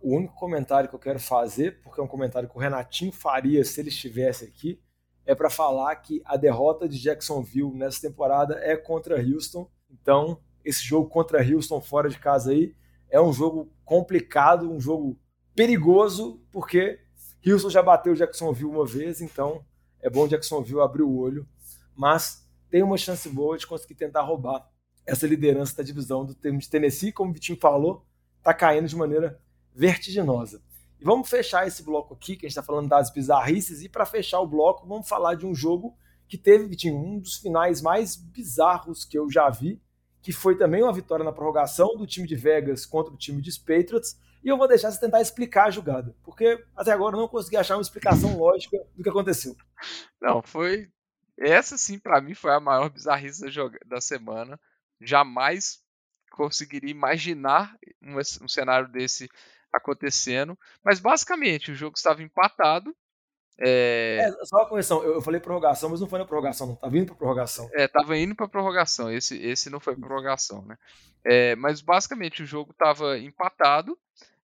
[0.00, 3.64] O único comentário que eu quero fazer, porque é um comentário que o Renatinho faria
[3.64, 4.80] se ele estivesse aqui,
[5.26, 9.70] é para falar que a derrota de Jacksonville nessa temporada é contra Houston.
[9.90, 12.74] Então, esse jogo contra Houston fora de casa aí
[13.08, 15.18] é um jogo complicado, um jogo
[15.54, 17.00] perigoso, porque
[17.46, 19.64] Houston já bateu Jacksonville uma vez, então
[20.00, 21.46] é bom Jacksonville abrir o olho,
[21.94, 24.68] mas tem uma chance boa de conseguir tentar roubar
[25.06, 28.06] essa liderança da divisão do time de Tennessee, como o Vitinho falou,
[28.38, 29.40] está caindo de maneira
[29.74, 30.62] vertiginosa.
[31.00, 34.04] E vamos fechar esse bloco aqui, que a gente está falando das bizarrices, e para
[34.04, 35.96] fechar o bloco, vamos falar de um jogo
[36.28, 39.82] que teve, Vitinho, um dos finais mais bizarros que eu já vi,
[40.22, 43.56] que foi também uma vitória na prorrogação do time de Vegas contra o time dos
[43.56, 44.20] Patriots.
[44.44, 47.56] E eu vou deixar você tentar explicar a jogada, porque até agora eu não consegui
[47.56, 49.56] achar uma explicação lógica do que aconteceu.
[50.20, 50.88] Não, foi.
[51.38, 53.42] Essa sim, para mim, foi a maior bizarrice
[53.86, 54.60] da, semana.
[55.00, 55.82] Jamais
[56.30, 59.28] conseguiria imaginar um cenário desse
[59.72, 60.58] acontecendo.
[60.84, 62.94] Mas basicamente o jogo estava empatado.
[63.58, 64.20] É...
[64.22, 66.76] é só uma correção, eu, falei prorrogação, mas não foi na prorrogação, não.
[66.76, 67.68] Tá vindo para prorrogação.
[67.74, 69.10] É, tava indo para prorrogação.
[69.10, 70.78] Esse, esse não foi prorrogação, né?
[71.24, 73.98] É, mas basicamente o jogo estava empatado.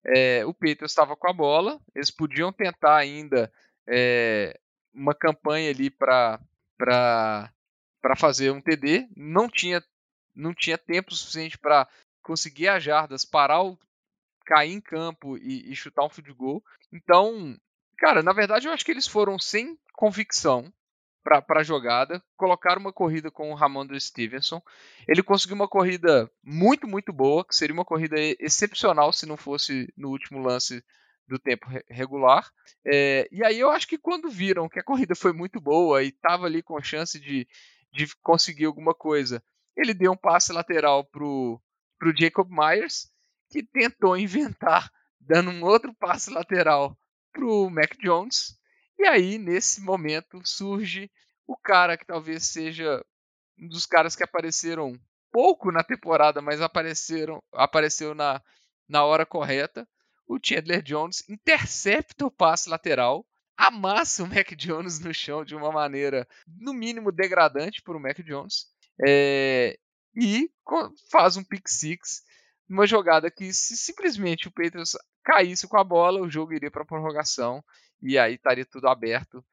[0.05, 1.79] É, o Peters estava com a bola.
[1.95, 3.51] Eles podiam tentar ainda
[3.87, 4.57] é,
[4.93, 6.39] uma campanha ali para
[6.77, 9.07] para fazer um TD.
[9.15, 9.83] Não tinha
[10.35, 11.87] não tinha tempo suficiente para
[12.21, 13.79] conseguir as jardas, parar o,
[14.47, 16.63] cair em campo e, e chutar um field goal.
[16.91, 17.55] Então,
[17.97, 20.73] cara, na verdade eu acho que eles foram sem convicção
[21.23, 24.61] para a jogada, colocaram uma corrida com o Ramondre Stevenson.
[25.05, 29.91] Ele conseguiu uma corrida muito, muito boa, que seria uma corrida excepcional se não fosse
[29.97, 30.81] no último lance
[31.27, 32.49] do tempo regular.
[32.85, 36.07] É, e aí eu acho que quando viram que a corrida foi muito boa e
[36.07, 37.45] estava ali com chance de,
[37.91, 39.43] de conseguir alguma coisa,
[39.75, 41.61] ele deu um passe lateral pro,
[41.99, 43.11] pro Jacob Myers,
[43.49, 46.97] que tentou inventar, dando um outro passe lateral
[47.31, 48.57] pro Mac Jones.
[48.97, 51.09] E aí, nesse momento, surge
[51.45, 53.03] o cara que talvez seja
[53.59, 54.99] um dos caras que apareceram
[55.31, 58.41] pouco na temporada, mas apareceram, apareceu na,
[58.87, 59.87] na hora correta.
[60.27, 63.25] O Chandler Jones intercepta o passe lateral,
[63.55, 68.19] amassa o Mac Jones no chão de uma maneira, no mínimo, degradante para o Mac
[68.19, 68.67] Jones.
[69.05, 69.77] É,
[70.15, 70.49] e
[71.11, 72.23] faz um pick six,
[72.69, 76.85] uma jogada que se simplesmente o Patriots caísse com a bola, o jogo iria para
[76.85, 77.63] prorrogação
[78.01, 79.43] e aí estaria tudo aberto.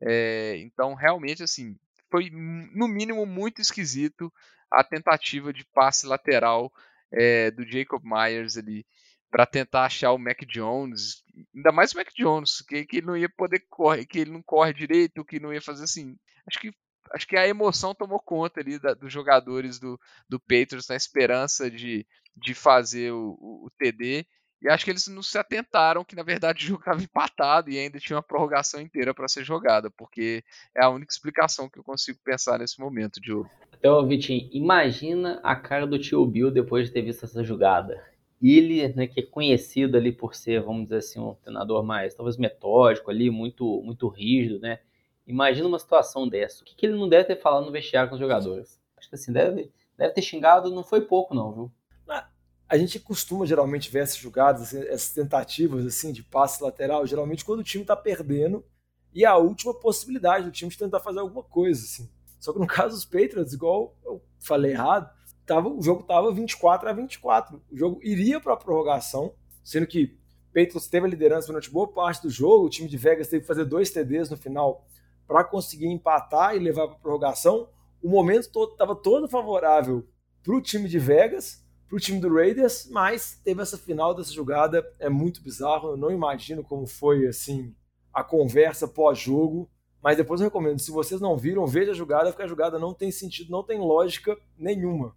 [0.00, 1.76] É, então, realmente, assim,
[2.10, 4.32] foi no mínimo muito esquisito
[4.70, 6.72] a tentativa de passe lateral
[7.12, 8.86] é, do Jacob Myers ali
[9.30, 13.16] para tentar achar o Mac Jones, ainda mais o Mac Jones, que, que ele não
[13.16, 16.16] ia poder correr, que ele não corre direito, que não ia fazer assim.
[16.46, 16.70] Acho que
[17.12, 19.98] acho que a emoção tomou conta ali da, dos jogadores do,
[20.28, 22.06] do Patriots na esperança de,
[22.36, 24.26] de fazer o, o, o TD.
[24.60, 27.78] E acho que eles não se atentaram que, na verdade, o jogo estava empatado e
[27.78, 30.44] ainda tinha uma prorrogação inteira para ser jogada, porque
[30.76, 33.50] é a única explicação que eu consigo pensar nesse momento, Diogo.
[33.76, 38.88] Então, Vitinho, imagina a cara do tio Bill depois de ter visto essa jogada ele,
[38.94, 43.10] né, que é conhecido ali por ser, vamos dizer assim, um treinador mais, talvez metódico
[43.10, 44.80] ali, muito, muito rígido, né?
[45.26, 46.62] Imagina uma situação dessa.
[46.62, 48.80] O que, que ele não deve ter falado no vestiário com os jogadores?
[48.96, 51.72] Acho que assim, deve, deve ter xingado, não foi pouco não, viu?
[52.68, 57.60] A gente costuma geralmente ver essas jogadas, essas tentativas assim de passe lateral, geralmente quando
[57.60, 58.64] o time está perdendo
[59.12, 62.10] e a última possibilidade do time de tentar fazer alguma coisa, assim.
[62.40, 65.10] Só que no caso dos Patriots, igual eu falei errado,
[65.44, 67.62] tava, o jogo estava 24 a 24.
[67.70, 72.22] O jogo iria para a prorrogação, sendo que Patriots teve a liderança durante boa parte
[72.22, 72.64] do jogo.
[72.64, 74.86] O time de Vegas teve que fazer dois TDs no final
[75.32, 77.70] para conseguir empatar e levar para prorrogação.
[78.02, 80.06] O momento todo estava todo favorável
[80.42, 84.32] para o time de Vegas, para o time do Raiders, mas teve essa final dessa
[84.32, 85.90] jogada é muito bizarro.
[85.90, 87.74] Eu não imagino como foi assim
[88.12, 89.70] a conversa pós-jogo.
[90.02, 92.92] Mas depois eu recomendo, se vocês não viram, veja a jogada, porque a jogada não
[92.92, 95.14] tem sentido, não tem lógica nenhuma.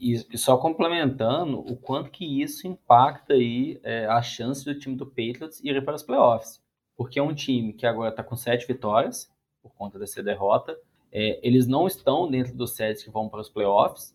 [0.00, 5.06] E, só complementando o quanto que isso impacta aí é, a chance do time do
[5.06, 6.60] Patriots ir para os playoffs.
[6.96, 9.32] Porque é um time que agora está com sete vitórias,
[9.62, 10.78] por conta dessa derrota.
[11.12, 14.14] É, eles não estão dentro dos sete que vão para os playoffs.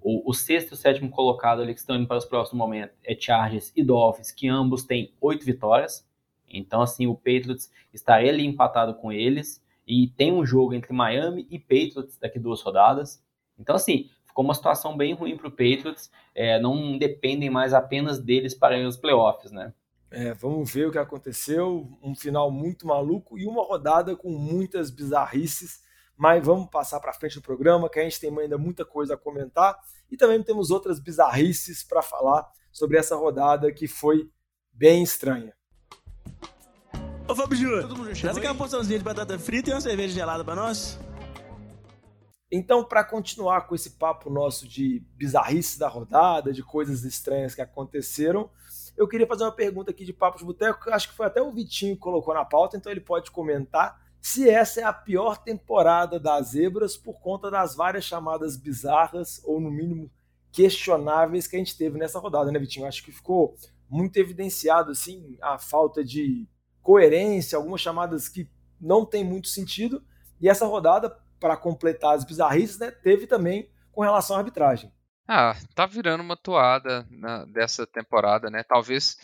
[0.00, 2.58] O, o, sexto e o sétimo colocado ali que estão indo para os playoffs no
[2.58, 6.06] momento é Chargers e Dolphins, que ambos têm oito vitórias.
[6.48, 9.64] Então, assim, o Patriots estaria ali empatado com eles.
[9.86, 13.22] E tem um jogo entre Miami e Patriots daqui duas rodadas.
[13.58, 16.10] Então, assim, ficou uma situação bem ruim para o Patriots.
[16.34, 19.72] É, não dependem mais apenas deles para ir aos playoffs, né?
[20.18, 21.86] É, vamos ver o que aconteceu.
[22.02, 25.82] Um final muito maluco e uma rodada com muitas bizarrices.
[26.16, 29.18] Mas vamos passar para frente do programa, que a gente tem ainda muita coisa a
[29.18, 29.78] comentar.
[30.10, 34.30] E também temos outras bizarrices para falar sobre essa rodada que foi
[34.72, 35.52] bem estranha.
[37.28, 37.86] Ô Fábio Júnior,
[38.18, 40.98] traz aqui uma porçãozinha de batata frita e uma cerveja gelada para nós.
[42.50, 47.60] Então, para continuar com esse papo nosso de bizarrice da rodada, de coisas estranhas que
[47.60, 48.48] aconteceram,
[48.96, 51.42] eu queria fazer uma pergunta aqui de Papo de Boteco, que acho que foi até
[51.42, 55.36] o Vitinho que colocou na pauta, então ele pode comentar se essa é a pior
[55.36, 60.10] temporada das zebras por conta das várias chamadas bizarras, ou no mínimo
[60.50, 62.86] questionáveis que a gente teve nessa rodada, né, Vitinho?
[62.86, 63.54] Acho que ficou
[63.88, 66.48] muito evidenciado assim a falta de
[66.82, 70.02] coerência, algumas chamadas que não tem muito sentido.
[70.40, 74.90] E essa rodada, para completar as bizarrices, né, teve também com relação à arbitragem.
[75.28, 78.62] Ah, tá virando uma toada na, dessa temporada, né?
[78.62, 79.18] Talvez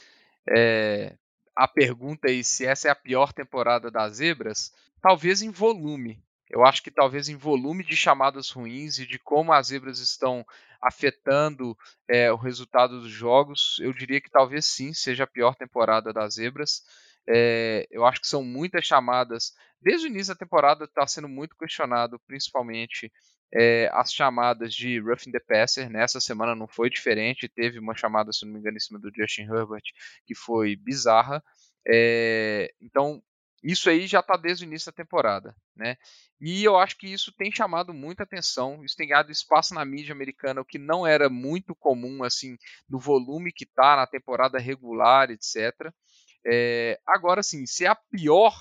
[0.49, 1.17] é,
[1.55, 6.21] a pergunta aí se essa é a pior temporada das zebras, talvez em volume.
[6.51, 10.45] Eu acho que talvez em volume de chamadas ruins e de como as zebras estão
[10.83, 11.79] afetando
[12.09, 16.35] é, o resultado dos jogos, eu diria que talvez sim seja a pior temporada das
[16.35, 16.83] zebras.
[17.27, 19.55] É, eu acho que são muitas chamadas.
[19.81, 23.11] Desde o início da temporada está sendo muito questionado, principalmente
[23.53, 25.91] é, as chamadas de roughing the passer.
[25.91, 27.49] Nessa semana não foi diferente.
[27.49, 29.83] Teve uma chamada, se não me engano, em cima do Justin Herbert
[30.27, 31.43] que foi bizarra.
[31.87, 33.23] É, então
[33.63, 35.97] isso aí já está desde o início da temporada, né?
[36.41, 40.13] E eu acho que isso tem chamado muita atenção, isso tem dado espaço na mídia
[40.13, 45.31] americana, o que não era muito comum, assim, no volume que está na temporada regular,
[45.31, 45.93] etc.
[46.45, 48.53] É, agora, sim, se é a pior,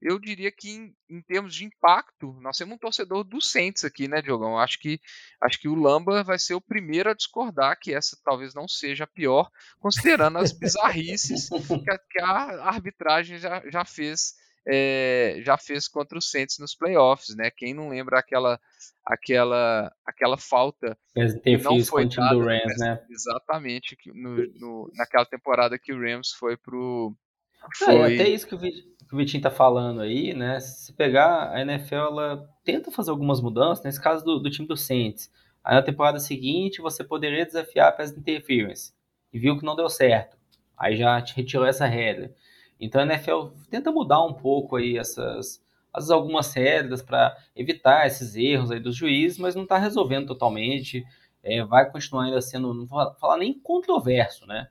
[0.00, 4.06] eu diria que em, em, termos de impacto, nós temos um torcedor do Saints aqui,
[4.06, 4.58] né, Diogão?
[4.58, 5.00] Acho que,
[5.40, 9.04] acho que o Lamba vai ser o primeiro a discordar que essa talvez não seja
[9.04, 14.34] a pior, considerando as bizarrices que a, que a arbitragem já, já fez
[14.70, 17.50] é, já fez contra o Saints nos playoffs, né?
[17.50, 18.60] Quem não lembra aquela
[19.04, 20.96] aquela aquela falta
[21.42, 23.02] que não foi dada, do Rams, né?
[23.08, 27.16] Exatamente, no, no, naquela temporada que o Rams foi pro
[27.76, 27.94] foi...
[27.94, 28.58] É, até isso que o,
[29.08, 30.60] que o Vitinho tá falando aí, né?
[30.60, 34.76] Se pegar a NFL, ela tenta fazer algumas mudanças, nesse caso do, do time do
[34.76, 35.32] Saints.
[35.64, 38.92] Aí na temporada seguinte você poderia desafiar a pass interference
[39.32, 40.36] e viu que não deu certo.
[40.76, 42.34] Aí já retirou essa regra.
[42.78, 48.36] Então a NFL tenta mudar um pouco aí essas as algumas regras para evitar esses
[48.36, 51.04] erros aí dos juízes, mas não está resolvendo totalmente.
[51.42, 54.68] É, vai continuar ainda sendo, não vou falar nem controverso, né?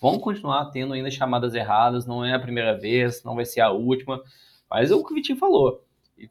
[0.00, 3.70] Vão continuar tendo ainda chamadas erradas, não é a primeira vez, não vai ser a
[3.70, 4.22] última.
[4.70, 5.82] Mas é o que o Vitinho falou.
[6.18, 6.28] E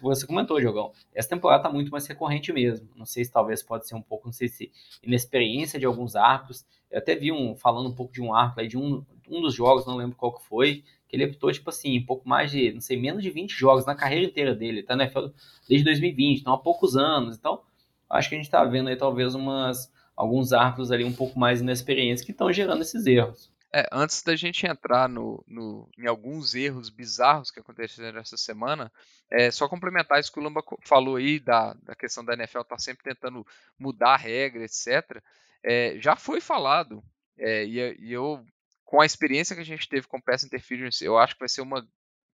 [0.00, 2.88] você comentou, Diogão, essa temporada está muito mais recorrente mesmo.
[2.94, 4.70] Não sei se talvez pode ser um pouco, não sei se
[5.02, 6.66] inexperiência de alguns árbitros.
[6.90, 9.54] Eu até vi um, falando um pouco de um árbitro aí, de um, um dos
[9.54, 12.72] jogos, não lembro qual que foi, que ele apitou, tipo assim, um pouco mais de,
[12.72, 14.82] não sei, menos de 20 jogos na carreira inteira dele.
[14.82, 15.28] Tá NFL
[15.66, 17.36] desde 2020, então há poucos anos.
[17.36, 17.62] Então,
[18.10, 19.90] acho que a gente está vendo aí talvez umas,
[20.22, 23.50] alguns árbitros ali um pouco mais inexperientes que estão gerando esses erros.
[23.74, 28.92] É, antes da gente entrar no, no, em alguns erros bizarros que aconteceram essa semana,
[29.30, 32.76] é só complementar isso que o Lamba falou aí da, da questão da NFL estar
[32.76, 33.44] tá sempre tentando
[33.78, 35.20] mudar a regra, etc.
[35.64, 37.02] É, já foi falado,
[37.36, 38.44] é, e, e, eu,
[38.84, 41.62] com a experiência que a gente teve com Pass Interference, eu acho que vai ser
[41.62, 41.80] uma,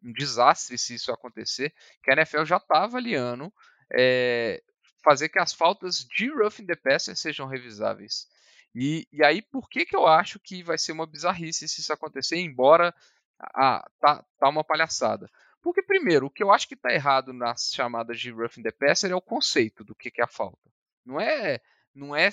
[0.03, 1.71] um desastre se isso acontecer,
[2.03, 3.53] que a NFL já está avaliando
[3.95, 4.61] é,
[5.07, 8.27] fazer que as faltas de roughing the passer sejam revisáveis.
[8.75, 11.93] E, e aí, por que, que eu acho que vai ser uma bizarrice se isso
[11.93, 12.93] acontecer, embora
[13.39, 15.31] ah, tá, tá uma palhaçada?
[15.61, 19.09] Porque, primeiro, o que eu acho que está errado nas chamadas de roughing the passer
[19.09, 20.69] é o conceito do que, que é a falta.
[21.05, 21.61] Não é,
[21.95, 22.29] não é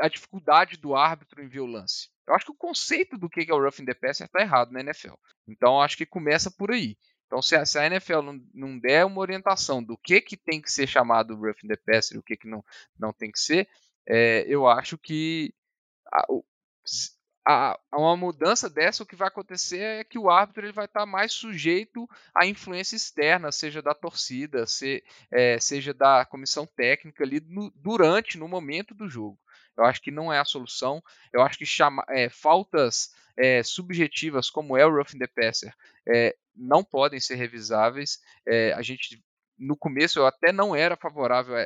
[0.00, 2.08] a dificuldade do árbitro em ver o lance.
[2.26, 4.80] Eu acho que o conceito do que é o roughing the passer está errado na
[4.80, 5.14] NFL.
[5.46, 6.96] Então, acho que começa por aí.
[7.26, 10.60] Então, se a, se a NFL não, não, der uma orientação do que, que tem
[10.60, 12.64] que ser chamado roughing the passer o que, que não,
[12.98, 13.68] não tem que ser,
[14.06, 15.52] é, eu acho que
[16.12, 16.26] a,
[17.46, 21.06] a, uma mudança dessa, o que vai acontecer é que o árbitro ele vai estar
[21.06, 27.40] mais sujeito à influência externa, seja da torcida, se, é, seja da comissão técnica ali
[27.40, 29.38] no, durante, no momento do jogo.
[29.76, 31.02] Eu acho que não é a solução.
[31.32, 35.72] Eu acho que chama, é, faltas é, subjetivas, como é o roughing the passer,
[36.08, 38.20] é, não podem ser revisáveis.
[38.46, 39.22] É, a gente
[39.58, 41.56] no começo eu até não era favorável,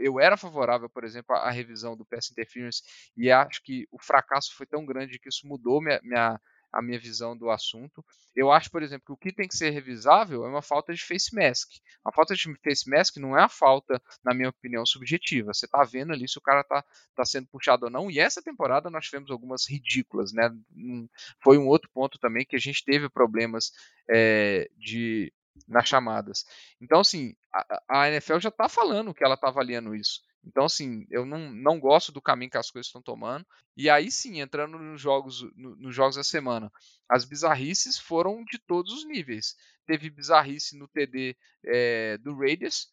[0.00, 2.82] eu era favorável, por exemplo, à revisão do Pass Interference
[3.16, 6.40] e acho que o fracasso foi tão grande que isso mudou minha, minha,
[6.72, 8.04] a minha visão do assunto.
[8.34, 11.04] Eu acho, por exemplo, que o que tem que ser revisável é uma falta de
[11.04, 11.70] face mask.
[12.04, 15.52] A falta de face mask não é a falta, na minha opinião, subjetiva.
[15.52, 18.10] Você está vendo ali se o cara está tá sendo puxado ou não.
[18.10, 20.50] E essa temporada nós tivemos algumas ridículas, né?
[21.42, 23.72] Foi um outro ponto também que a gente teve problemas
[24.08, 25.32] é, de
[25.68, 26.46] nas chamadas.
[26.80, 30.22] Então, assim, a, a NFL já está falando que ela está avaliando isso.
[30.44, 33.46] Então, assim, eu não, não gosto do caminho que as coisas estão tomando.
[33.76, 36.70] E aí sim, entrando nos jogos, no, nos jogos da semana,
[37.08, 39.56] as bizarrices foram de todos os níveis.
[39.86, 42.88] Teve bizarrice no TD é, do Raiders.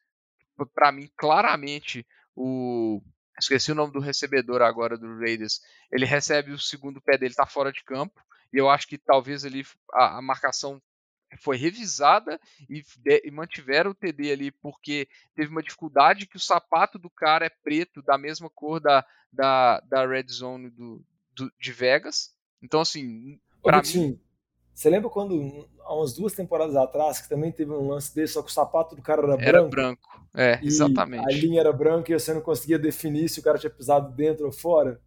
[0.73, 3.01] Para mim, claramente, o.
[3.39, 5.61] Esqueci o nome do recebedor agora do Raiders.
[5.89, 8.21] Ele recebe o segundo pé dele, está fora de campo.
[8.51, 10.81] E eu acho que talvez ali a, a marcação
[11.37, 16.39] foi revisada e, de, e, mantiveram o TD ali porque teve uma dificuldade que o
[16.39, 21.03] sapato do cara é preto, da mesma cor da, da, da Red Zone do,
[21.35, 22.33] do de Vegas.
[22.61, 24.19] Então, assim, pra mim...
[24.73, 28.41] Você lembra quando, há umas duas temporadas atrás, que também teve um lance desse, só
[28.41, 29.69] que o sapato do cara era, era branco?
[29.69, 31.27] branco, é, exatamente.
[31.27, 34.45] A linha era branca e você não conseguia definir se o cara tinha pisado dentro
[34.45, 35.01] ou fora?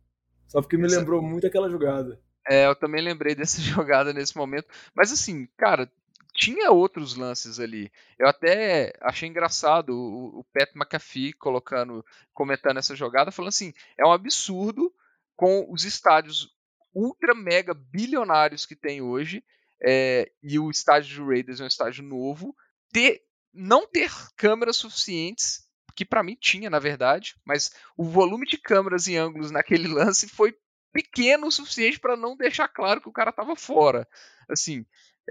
[0.47, 2.21] Só porque me lembrou muito aquela jogada.
[2.47, 4.67] É, eu também lembrei dessa jogada nesse momento.
[4.95, 5.91] Mas assim, cara,
[6.35, 7.93] tinha outros lances ali.
[8.19, 14.07] Eu até achei engraçado o, o Pat McAfee colocando, comentando essa jogada, falando assim: é
[14.07, 14.93] um absurdo
[15.37, 16.49] com os estádios
[16.95, 19.43] ultra mega bilionários que tem hoje,
[19.83, 22.55] é, e o estádio do Raiders é um estádio novo,
[22.93, 23.23] ter,
[23.53, 29.07] não ter câmeras suficientes, que para mim tinha na verdade, mas o volume de câmeras
[29.07, 30.55] e ângulos naquele lance foi
[30.93, 34.07] pequeno o suficiente para não deixar claro que o cara estava fora.
[34.49, 34.85] Assim,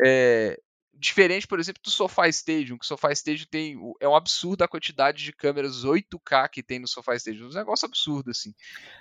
[0.03, 0.59] é,
[0.93, 4.67] Diferente, por exemplo, do SoFi Stadium, que o SoFi Stadium tem é um absurdo a
[4.67, 8.53] quantidade de câmeras 8K que tem no SoFi Stadium, um negócio absurdo assim.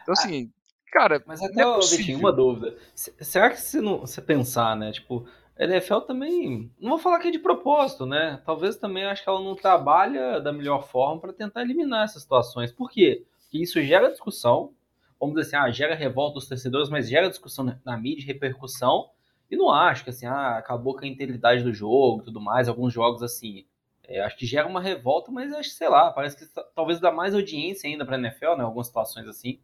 [0.03, 2.77] Então ah, assim, ah, cara, mas até não é Vitinho, uma dúvida.
[2.95, 5.29] Será que se não você pensar, né, tipo,
[5.61, 8.41] a NFL também, não vou falar que é de propósito, né?
[8.47, 12.73] Talvez também acho que ela não trabalha da melhor forma para tentar eliminar essas situações.
[12.73, 13.27] Por quê?
[13.43, 14.73] Porque isso gera discussão,
[15.21, 19.11] vamos dizer assim, ah, gera revolta dos torcedores, mas gera discussão na mídia, repercussão,
[19.51, 22.69] E não acho que assim, ah, acabou com a integridade do jogo e tudo mais.
[22.69, 23.67] Alguns jogos assim,
[24.05, 27.11] é, acho que gera uma revolta, mas acho que, sei lá, parece que talvez dá
[27.13, 28.65] mais audiência ainda pra NFL, né?
[28.65, 29.61] Algumas situações assim.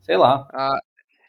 [0.00, 0.48] Sei lá.
[0.52, 0.80] Ah,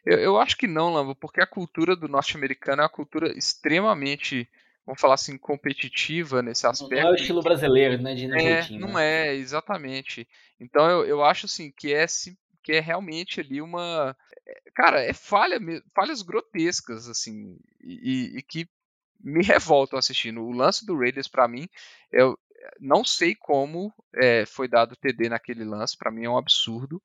[0.05, 4.47] eu, eu acho que não, Lamba, porque a cultura do norte-americano é uma cultura extremamente,
[4.85, 6.95] vamos falar assim, competitiva nesse aspecto.
[6.95, 8.15] Não é o estilo brasileiro, né?
[8.15, 9.27] De É, jeitinho, não né?
[9.27, 10.27] é, exatamente.
[10.59, 12.05] Então eu, eu acho assim que é,
[12.63, 14.15] que é realmente ali uma.
[14.75, 15.59] Cara, é falha,
[15.93, 18.67] falhas grotescas, assim, e, e que
[19.19, 20.41] me revoltam assistindo.
[20.41, 21.67] O lance do Raiders, pra mim,
[22.11, 22.37] eu
[22.79, 27.01] não sei como é, foi dado TD naquele lance, pra mim é um absurdo.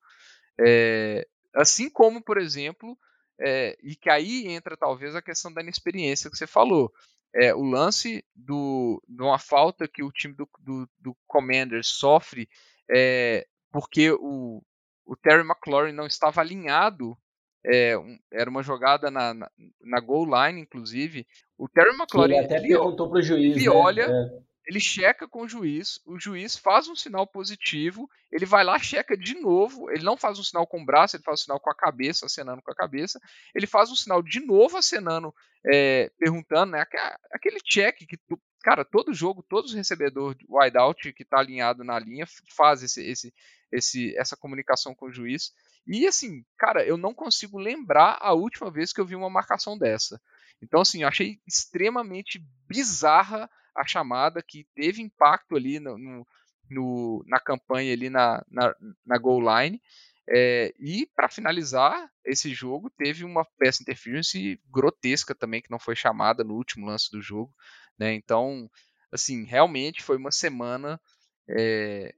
[0.59, 2.97] É, assim como, por exemplo,
[3.39, 6.91] é, e que aí entra talvez a questão da inexperiência que você falou.
[7.33, 12.47] É, o lance do, de uma falta que o time do, do, do Commanders sofre
[12.89, 14.63] é, porque o,
[15.05, 17.17] o Terry McLaurin não estava alinhado.
[17.65, 19.49] É, um- era uma jogada na, na,
[19.81, 21.25] na goal line, inclusive.
[21.57, 23.71] O Terry McLaurin ele até ele, perguntou pro juiz, ele né?
[23.71, 24.39] olha, É.
[24.67, 29.15] ele checa com o juiz, o juiz faz um sinal positivo, ele vai lá, checa
[29.17, 31.69] de novo, ele não faz um sinal com o braço, ele faz um sinal com
[31.71, 33.19] a cabeça, acenando com a cabeça,
[33.55, 35.33] ele faz um sinal de novo acenando,
[35.65, 40.45] é, perguntando, né, aque- aquele check que, tu- cara, todo jogo, todos os recebedores de
[40.49, 43.33] wideout que tá alinhado na linha faz esse, esse,
[43.71, 45.51] esse, essa comunicação com o juiz,
[45.87, 49.77] e assim, cara, eu não consigo lembrar a última vez que eu vi uma marcação
[49.77, 50.19] dessa.
[50.61, 56.27] Então, assim, eu achei extremamente bizarra a chamada que teve impacto ali no, no-
[56.69, 58.73] no- na campanha ali na, na,
[59.05, 59.79] na goal line.
[60.27, 65.95] É, e para finalizar esse jogo, teve uma pass interference grotesca também que não foi
[65.95, 67.53] chamada no último lance do jogo.
[67.97, 68.13] Né?
[68.13, 68.69] Então,
[69.11, 70.99] assim, realmente foi uma semana
[71.47, 72.13] é,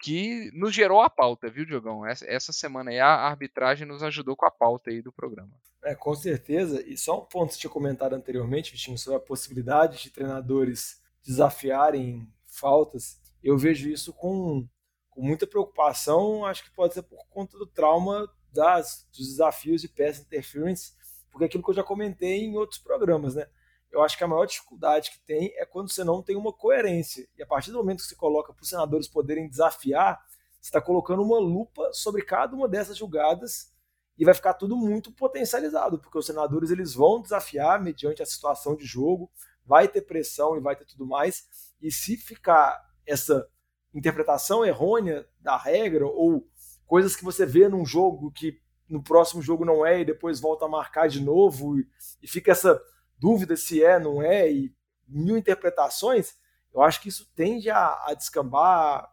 [0.00, 2.06] que nos gerou a pauta, viu, Diogão?
[2.06, 5.52] Essa, essa semana aí a arbitragem nos ajudou com a pauta aí do programa.
[5.82, 6.82] É, com certeza.
[6.86, 12.28] E só um ponto que tinha comentado anteriormente, Vitinho, sobre a possibilidade de treinadores desafiarem
[12.46, 13.20] faltas.
[13.42, 14.68] Eu vejo isso com,
[15.10, 16.44] com muita preocupação.
[16.44, 20.92] Acho que pode ser por conta do trauma das, dos desafios de pass interference,
[21.30, 23.46] porque é aquilo que eu já comentei em outros programas, né?
[23.90, 27.28] Eu acho que a maior dificuldade que tem é quando você não tem uma coerência.
[27.36, 30.20] E a partir do momento que você coloca para os senadores poderem desafiar,
[30.60, 33.72] você está colocando uma lupa sobre cada uma dessas jogadas
[34.18, 38.74] e vai ficar tudo muito potencializado, porque os senadores eles vão desafiar mediante a situação
[38.74, 39.30] de jogo,
[39.64, 41.46] vai ter pressão e vai ter tudo mais.
[41.80, 43.48] E se ficar essa
[43.94, 46.46] interpretação errônea da regra ou
[46.86, 50.64] coisas que você vê num jogo que no próximo jogo não é e depois volta
[50.64, 51.88] a marcar de novo e,
[52.22, 52.80] e fica essa
[53.18, 54.74] dúvida se é, não é e
[55.08, 56.36] mil interpretações,
[56.74, 59.10] eu acho que isso tende a, a descambar,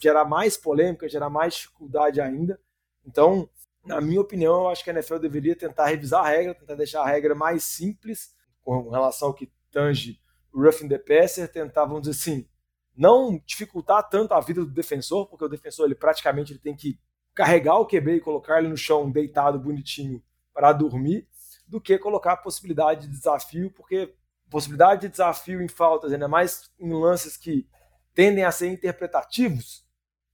[0.00, 2.58] gerar mais polêmica, gerar mais dificuldade ainda.
[3.04, 3.48] Então,
[3.84, 7.02] na minha opinião, eu acho que a NFL deveria tentar revisar a regra, tentar deixar
[7.02, 10.20] a regra mais simples com relação ao que tange
[10.52, 12.48] o roughing the passer, tentar, vamos dizer assim,
[12.96, 16.98] não dificultar tanto a vida do defensor, porque o defensor ele praticamente ele tem que
[17.34, 20.22] carregar o QB e colocar ele no chão deitado bonitinho
[20.52, 21.26] para dormir,
[21.72, 24.14] do que colocar a possibilidade de desafio, porque
[24.50, 27.66] possibilidade de desafio em faltas, ainda mais em lances que
[28.12, 29.82] tendem a ser interpretativos,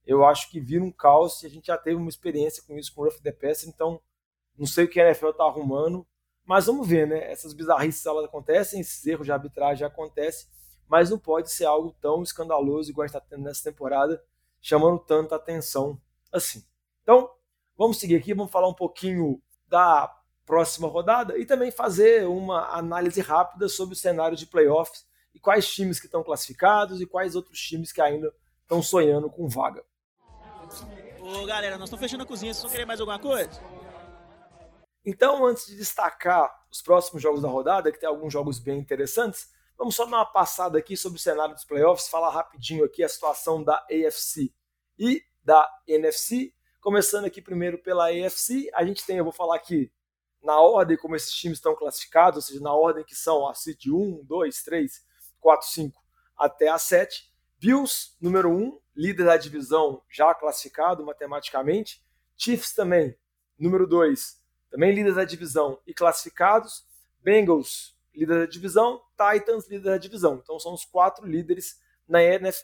[0.05, 2.93] eu acho que vira um caos e a gente já teve uma experiência com isso
[2.93, 4.01] com o Rough the Pass, então
[4.57, 6.05] não sei o que a NFL está arrumando,
[6.45, 7.31] mas vamos ver, né?
[7.31, 10.49] Essas bizarrices elas acontecem, esses erros de arbitragem acontecem,
[10.89, 14.21] mas não pode ser algo tão escandaloso igual a gente está tendo nessa temporada,
[14.59, 16.01] chamando tanta atenção
[16.33, 16.65] assim.
[17.01, 17.31] Então,
[17.77, 20.18] vamos seguir aqui, vamos falar um pouquinho da
[20.49, 25.71] próxima rodada e também fazer uma análise rápida sobre o cenário de playoffs e quais
[25.71, 28.33] times que estão classificados e quais outros times que ainda
[28.63, 29.85] estão sonhando com vaga.
[31.21, 33.61] Ô galera, nós estamos fechando a cozinha, vocês vão querer mais alguma coisa?
[35.05, 39.51] Então, antes de destacar os próximos jogos da rodada, que tem alguns jogos bem interessantes,
[39.77, 43.09] vamos só dar uma passada aqui sobre o cenário dos playoffs, falar rapidinho aqui a
[43.09, 44.51] situação da AFC
[44.97, 46.55] e da NFC.
[46.81, 49.91] Começando aqui primeiro pela AFC, a gente tem, eu vou falar aqui
[50.41, 53.87] na ordem como esses times estão classificados, ou seja, na ordem que são a Seed
[53.87, 55.05] 1, 2, 3,
[55.39, 56.03] 4, 5
[56.37, 57.29] até a 7.
[57.59, 62.01] Bills, número 1, líder da divisão, já classificado matematicamente.
[62.37, 63.17] Chiefs também,
[63.57, 66.87] número 2, também líder da divisão e classificados.
[67.21, 69.01] Bengals, líder da divisão.
[69.17, 70.39] Titans, líder da divisão.
[70.41, 72.63] Então são os quatro líderes na, NF,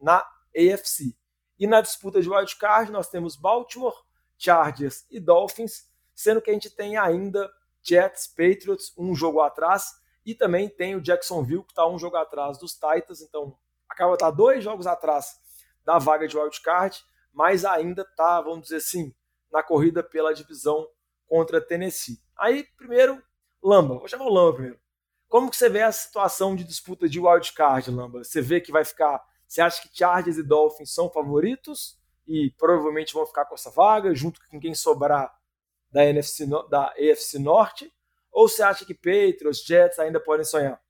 [0.00, 0.24] na
[0.56, 1.14] AFC.
[1.58, 3.94] E na disputa de wildcard, nós temos Baltimore,
[4.38, 5.89] Chargers e Dolphins,
[6.20, 7.50] sendo que a gente tem ainda
[7.82, 9.94] Jets, Patriots, um jogo atrás,
[10.24, 13.56] e também tem o Jacksonville, que está um jogo atrás dos Titans, então
[13.88, 15.38] acaba tá dois jogos atrás
[15.84, 17.02] da vaga de wildcard,
[17.32, 19.14] mas ainda está, vamos dizer assim,
[19.50, 20.86] na corrida pela divisão
[21.26, 22.20] contra Tennessee.
[22.36, 23.22] Aí, primeiro,
[23.62, 24.78] Lamba, vou chamar o Lamba primeiro.
[25.26, 28.24] Como que você vê a situação de disputa de wildcard, Lamba?
[28.24, 29.22] Você vê que vai ficar.
[29.46, 34.14] Você acha que Chargers e Dolphins são favoritos e provavelmente vão ficar com essa vaga,
[34.14, 35.39] junto com quem sobrar
[35.92, 37.92] da, NFC, da AFC Norte?
[38.32, 40.80] Ou você acha que Patriots, Jets ainda podem sonhar?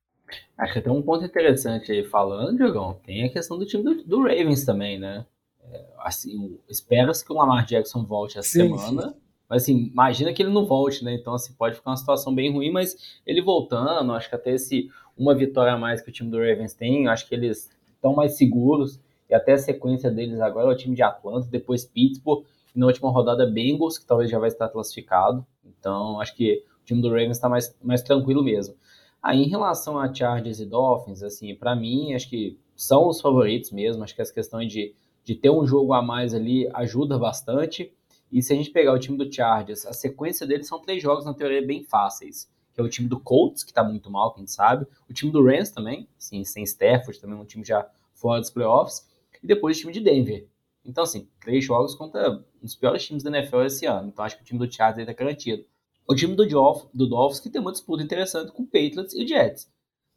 [0.56, 3.00] Acho que tem um ponto interessante aí falando, Diogão.
[3.04, 5.26] Tem a questão do time do, do Ravens também, né?
[5.64, 9.08] É, assim, espera-se que o Lamar Jackson volte essa sim, semana.
[9.08, 9.14] Sim.
[9.48, 11.12] Mas assim, imagina que ele não volte, né?
[11.14, 14.88] Então, assim, pode ficar uma situação bem ruim, mas ele voltando, acho que até esse
[15.18, 18.36] uma vitória a mais que o time do Ravens tem, acho que eles estão mais
[18.38, 19.00] seguros.
[19.28, 22.44] E até a sequência deles agora é o time de Atlanta, depois Pittsburgh,
[22.74, 25.46] na última rodada Bengals, que talvez já vai estar classificado.
[25.64, 28.74] Então, acho que o time do Ravens está mais, mais tranquilo mesmo.
[29.22, 33.70] Aí, em relação a Chargers e Dolphins, assim, para mim, acho que são os favoritos
[33.70, 34.02] mesmo.
[34.02, 37.92] Acho que essa questão de, de ter um jogo a mais ali ajuda bastante.
[38.32, 41.26] E se a gente pegar o time do Chargers, a sequência deles são três jogos,
[41.26, 42.50] na teoria, bem fáceis.
[42.72, 44.86] Que é o time do Colts, que tá muito mal, quem sabe.
[45.08, 49.06] O time do Rams também, assim, sem Stafford, também um time já fora dos playoffs.
[49.42, 50.46] E depois o time de Denver.
[50.84, 54.08] Então, assim, três jogos contra um dos piores times da NFL esse ano.
[54.08, 55.64] Então, acho que o time do Chargers aí tá garantido.
[56.08, 56.44] O time do,
[56.92, 59.70] do Dolphins que tem uma disputa interessante com o Patriots e o Jets.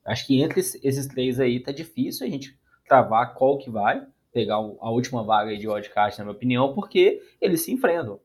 [0.05, 2.57] Acho que entre esses três aí tá difícil a gente
[2.87, 7.61] travar qual que vai pegar a última vaga de wildcard, na minha opinião, porque eles
[7.61, 8.19] se enfrentam.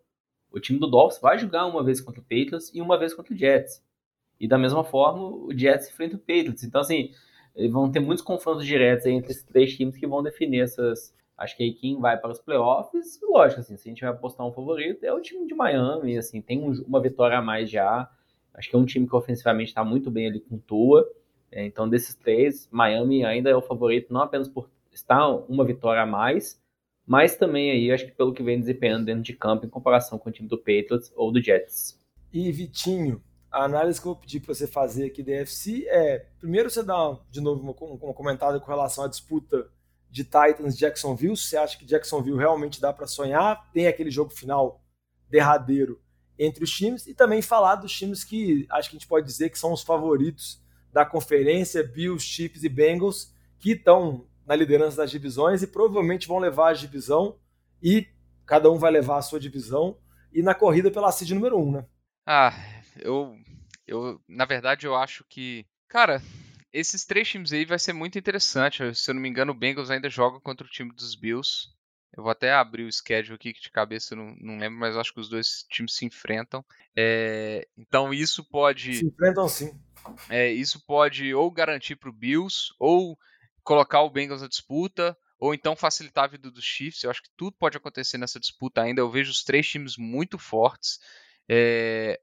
[0.50, 3.34] O time do Dolphins vai jogar uma vez contra o Patriots e uma vez contra
[3.34, 3.82] o Jets.
[4.40, 6.64] E da mesma forma, o Jets enfrenta o Patriots.
[6.64, 7.12] Então, assim,
[7.70, 11.62] vão ter muitos confrontos diretos entre esses três times que vão definir essas, Acho que
[11.62, 15.04] aí quem vai para os playoffs, lógico, assim, se a gente vai apostar um favorito,
[15.04, 18.10] é o time de Miami, assim, tem um, uma vitória a mais já.
[18.52, 21.08] Acho que é um time que ofensivamente está muito bem ali com Tua.
[21.52, 26.02] É, então, desses três, Miami ainda é o favorito, não apenas por estar uma vitória
[26.02, 26.60] a mais,
[27.06, 30.28] mas também aí, acho que pelo que vem desempenhando dentro de campo em comparação com
[30.28, 31.98] o time do Patriots ou do Jets.
[32.32, 36.26] E Vitinho, a análise que eu vou pedir para você fazer aqui da FC é,
[36.38, 39.70] primeiro você dá de novo uma, uma comentada com relação à disputa
[40.10, 41.36] de Titans Jacksonville.
[41.36, 43.70] Você acha que Jacksonville realmente dá para sonhar?
[43.72, 44.82] Tem aquele jogo final
[45.28, 46.00] derradeiro
[46.38, 49.50] entre os times e também falar dos times que acho que a gente pode dizer
[49.50, 55.10] que são os favoritos da conferência, Bills, Chiefs e Bengals, que estão na liderança das
[55.10, 57.38] divisões e provavelmente vão levar a divisão
[57.82, 58.06] e
[58.46, 59.98] cada um vai levar a sua divisão
[60.32, 61.84] e na corrida pela seed número um, né?
[62.26, 62.52] Ah,
[62.96, 63.36] eu,
[63.86, 66.22] eu na verdade eu acho que, cara,
[66.72, 68.94] esses três times aí vai ser muito interessante.
[68.94, 71.68] Se eu não me engano, o Bengals ainda joga contra o time dos Bills.
[72.16, 74.96] Eu vou até abrir o schedule aqui, que de cabeça eu não, não lembro, mas
[74.96, 76.64] acho que os dois times se enfrentam.
[76.96, 78.94] É, então isso pode.
[78.94, 79.78] Se enfrentam sim.
[80.28, 83.18] É, isso pode ou garantir para o Bills, ou
[83.62, 87.02] colocar o Bengals na disputa, ou então facilitar a vida dos Chiefs.
[87.02, 89.00] Eu acho que tudo pode acontecer nessa disputa ainda.
[89.00, 90.98] Eu vejo os três times muito fortes.
[91.48, 92.18] É,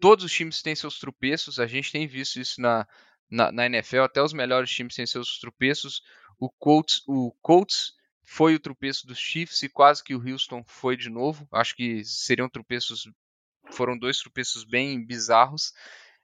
[0.00, 2.86] todos os times têm seus tropeços, a gente tem visto isso na,
[3.34, 6.02] na, na, NFL, até os melhores times têm seus tropeços.
[6.38, 10.96] O Colts, o Colts foi o tropeço dos Chiefs e quase que o Houston foi
[10.96, 11.46] de novo.
[11.52, 13.08] Acho que seriam tropeços,
[13.72, 15.72] foram dois tropeços bem bizarros.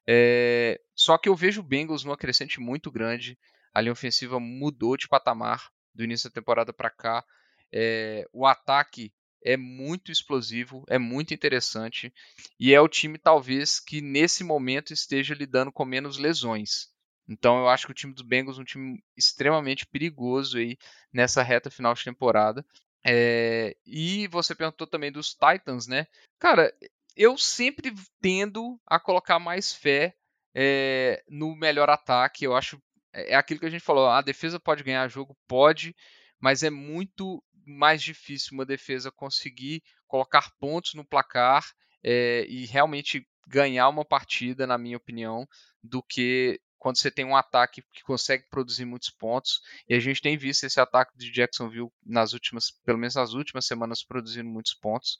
[0.06, 3.36] É, só que eu vejo o Bengals numa crescente muito grande.
[3.74, 7.24] A linha ofensiva mudou de patamar do início da temporada para cá.
[7.72, 9.12] É, o ataque
[9.44, 12.12] é muito explosivo, é muito interessante
[12.58, 16.90] e é o time talvez que nesse momento esteja lidando com menos lesões.
[17.30, 20.76] Então eu acho que o time dos Bengals é um time extremamente perigoso aí
[21.12, 22.66] nessa reta final de temporada.
[23.06, 23.74] É...
[23.86, 26.06] e você perguntou também dos Titans, né?
[26.38, 26.70] Cara,
[27.16, 30.14] eu sempre tendo a colocar mais fé
[30.54, 32.44] é, no melhor ataque.
[32.44, 34.08] Eu acho é, é aquilo que a gente falou.
[34.08, 35.94] A defesa pode ganhar jogo, pode,
[36.40, 41.64] mas é muito mais difícil uma defesa conseguir colocar pontos no placar
[42.02, 45.46] é, e realmente ganhar uma partida, na minha opinião,
[45.82, 49.60] do que quando você tem um ataque que consegue produzir muitos pontos.
[49.86, 53.66] E a gente tem visto esse ataque de Jacksonville nas últimas, pelo menos nas últimas
[53.66, 55.18] semanas, produzindo muitos pontos.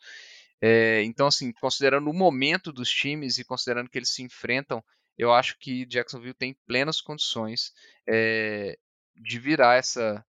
[0.61, 4.83] É, então, assim, considerando o momento dos times e considerando que eles se enfrentam,
[5.19, 7.73] eu acho que Jacksonville tem plenas condições
[8.09, 8.79] é,
[9.15, 10.25] de virar essa,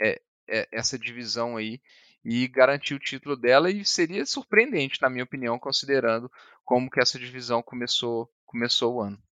[0.00, 1.80] é, é, essa divisão aí
[2.22, 6.30] e garantir o título dela e seria surpreendente, na minha opinião, considerando
[6.64, 9.25] como que essa divisão começou, começou o ano.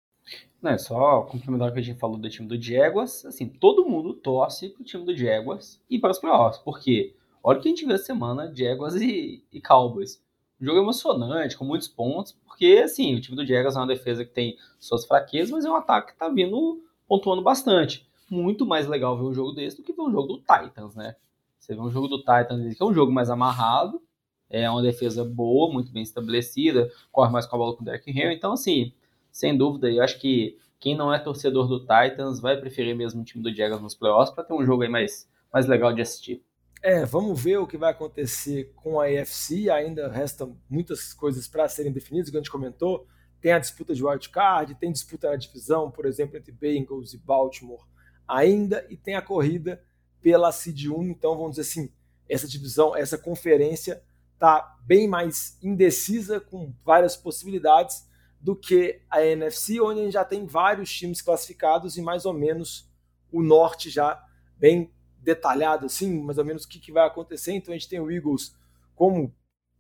[0.60, 3.84] Não, é só complementar o que a gente falou do time do Jaguars, assim, todo
[3.84, 7.70] mundo torce pro time do Jaguars e para os playoffs, porque olha o que a
[7.70, 10.22] gente viu essa semana, Jaguars e, e Cowboys.
[10.60, 14.24] Um jogo emocionante, com muitos pontos, porque, assim, o time do Jaguars é uma defesa
[14.24, 18.86] que tem suas fraquezas, mas é um ataque que tá vindo pontuando bastante muito mais
[18.86, 21.16] legal ver um jogo desse do que ver um jogo do Titans, né?
[21.58, 24.02] Você vê um jogo do Titans, que é um jogo mais amarrado,
[24.50, 28.10] é uma defesa boa, muito bem estabelecida, corre mais com a bola com o Derrick
[28.10, 28.34] Henry.
[28.34, 28.92] Então, assim,
[29.34, 33.24] sem dúvida, eu acho que quem não é torcedor do Titans vai preferir mesmo o
[33.24, 36.40] time do Jaguars nos playoffs para ter um jogo aí mais, mais legal de assistir.
[36.80, 39.68] É, vamos ver o que vai acontecer com a AFC.
[39.70, 43.08] Ainda restam muitas coisas para serem definidas, como a gente comentou.
[43.40, 47.84] Tem a disputa de wildcard, tem disputa na divisão, por exemplo, entre Bengals e Baltimore
[48.28, 49.82] ainda, e tem a corrida
[50.22, 51.02] pela Seed 1.
[51.08, 51.92] Então, vamos dizer assim,
[52.28, 54.00] essa divisão, essa conferência
[54.34, 58.06] está bem mais indecisa, com várias possibilidades,
[58.44, 62.34] do que a NFC, onde a gente já tem vários times classificados e mais ou
[62.34, 62.86] menos
[63.32, 64.22] o norte já
[64.54, 67.52] bem detalhado, assim, mais ou menos o que, que vai acontecer.
[67.54, 68.54] Então a gente tem o Eagles
[68.94, 69.34] como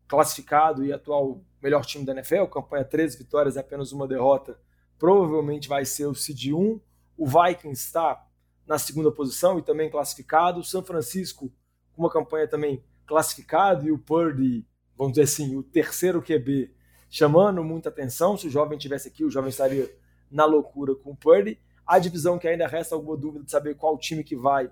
[0.08, 4.58] classificado e atual melhor time da NFL, campanha 13 vitórias e apenas uma derrota,
[4.98, 6.80] provavelmente vai ser o seed 1.
[7.18, 8.26] O Vikings está
[8.66, 10.60] na segunda posição e também classificado.
[10.60, 11.52] O São Francisco
[11.92, 16.72] com uma campanha também classificado e o Purdy, vamos dizer assim, o terceiro QB
[17.14, 18.36] chamando muita atenção.
[18.36, 19.88] Se o jovem tivesse aqui, o jovem estaria
[20.28, 21.60] na loucura com o Purdy.
[21.86, 24.68] A divisão que ainda resta alguma dúvida de saber qual time que vai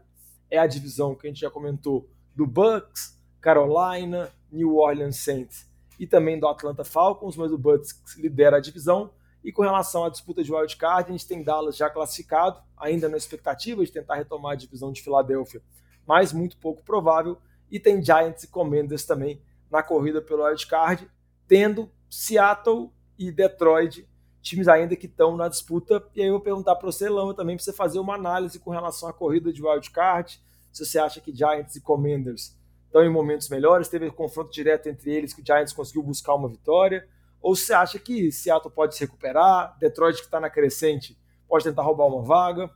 [0.50, 5.70] é a divisão que a gente já comentou do Bucks, Carolina, New Orleans Saints
[6.00, 9.12] e também do Atlanta Falcons, mas o Bucks lidera a divisão.
[9.44, 13.16] E com relação à disputa de wildcard, a gente tem Dallas já classificado, ainda na
[13.16, 15.62] expectativa de tentar retomar a divisão de Filadélfia,
[16.04, 17.38] mas muito pouco provável.
[17.70, 19.40] E tem Giants e Commanders também
[19.70, 21.08] na corrida pelo wildcard,
[21.46, 24.06] tendo Seattle e Detroit,
[24.42, 26.04] times ainda que estão na disputa.
[26.14, 28.70] E aí eu vou perguntar para você, Lama, também, para você fazer uma análise com
[28.70, 30.38] relação à corrida de wildcard,
[30.70, 32.54] se você acha que Giants e Commanders
[32.84, 36.34] estão em momentos melhores, teve um confronto direto entre eles que o Giants conseguiu buscar
[36.34, 37.08] uma vitória,
[37.40, 41.16] ou você acha que Seattle pode se recuperar, Detroit que está na crescente
[41.48, 42.70] pode tentar roubar uma vaga?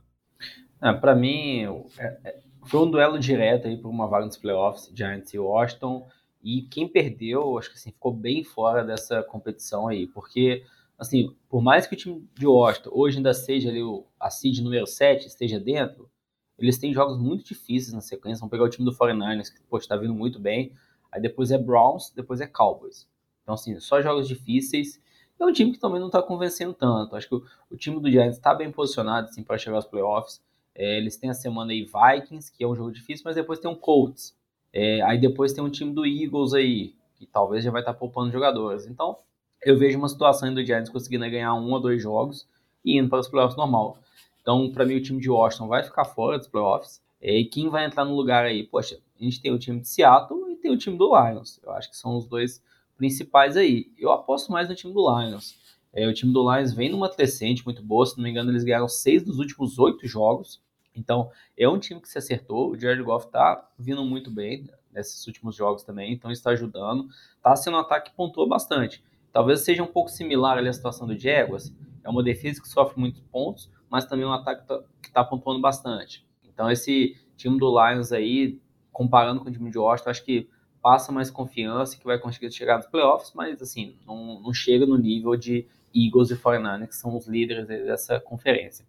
[0.81, 1.63] Ah, para mim,
[1.99, 6.07] é, é, foi um duelo direto aí por uma vaga nos playoffs, Giants e Washington.
[6.49, 10.63] E quem perdeu, acho que assim, ficou bem fora dessa competição aí, porque
[10.97, 14.59] assim, por mais que o time de Washington hoje ainda seja ali o, a seed
[14.59, 16.09] número 7, esteja dentro,
[16.57, 18.39] eles têm jogos muito difíceis na sequência.
[18.39, 20.71] Vão pegar o time do 49ers, que está vindo muito bem.
[21.11, 23.05] Aí depois é Browns, depois é Cowboys.
[23.43, 25.01] Então, assim, só jogos difíceis.
[25.37, 27.13] É um time que também não está convencendo tanto.
[27.17, 30.41] Acho que o, o time do Giants está bem posicionado assim, para chegar aos playoffs.
[30.73, 33.69] É, eles têm a semana aí Vikings, que é um jogo difícil, mas depois tem
[33.69, 34.33] um Colts,
[34.73, 37.99] é, aí depois tem um time do Eagles aí, que talvez já vai estar tá
[37.99, 38.85] poupando jogadores.
[38.85, 39.17] Então,
[39.63, 42.47] eu vejo uma situação do Giants conseguindo ganhar um ou dois jogos
[42.83, 43.97] e indo para os playoffs normal.
[44.41, 47.01] Então, para mim, o time de Washington vai ficar fora dos playoffs.
[47.21, 48.63] É, e quem vai entrar no lugar aí?
[48.63, 51.59] Poxa, a gente tem o time de Seattle e tem o time do Lions.
[51.63, 52.63] Eu acho que são os dois
[52.95, 53.91] principais aí.
[53.97, 55.55] Eu aposto mais no time do Lions.
[55.91, 58.05] É, o time do Lions vem numa crescente muito boa.
[58.05, 60.61] Se não me engano, eles ganharam seis dos últimos oito jogos.
[60.97, 62.71] Então, é um time que se acertou.
[62.71, 67.07] O Jared Goff tá vindo muito bem nesses últimos jogos também, então está ajudando.
[67.41, 69.03] Tá sendo um ataque que pontuou bastante.
[69.31, 71.71] Talvez seja um pouco similar à situação do Jaguars.
[72.03, 75.61] É uma defesa que sofre muitos pontos, mas também um ataque que está tá pontuando
[75.61, 76.25] bastante.
[76.43, 78.59] Então, esse time do Lions aí,
[78.91, 80.49] comparando com o time de Washington, acho que
[80.81, 84.97] passa mais confiança que vai conseguir chegar nos playoffs, mas assim, não, não chega no
[84.97, 88.86] nível de Eagles e 49 que são os líderes dessa conferência.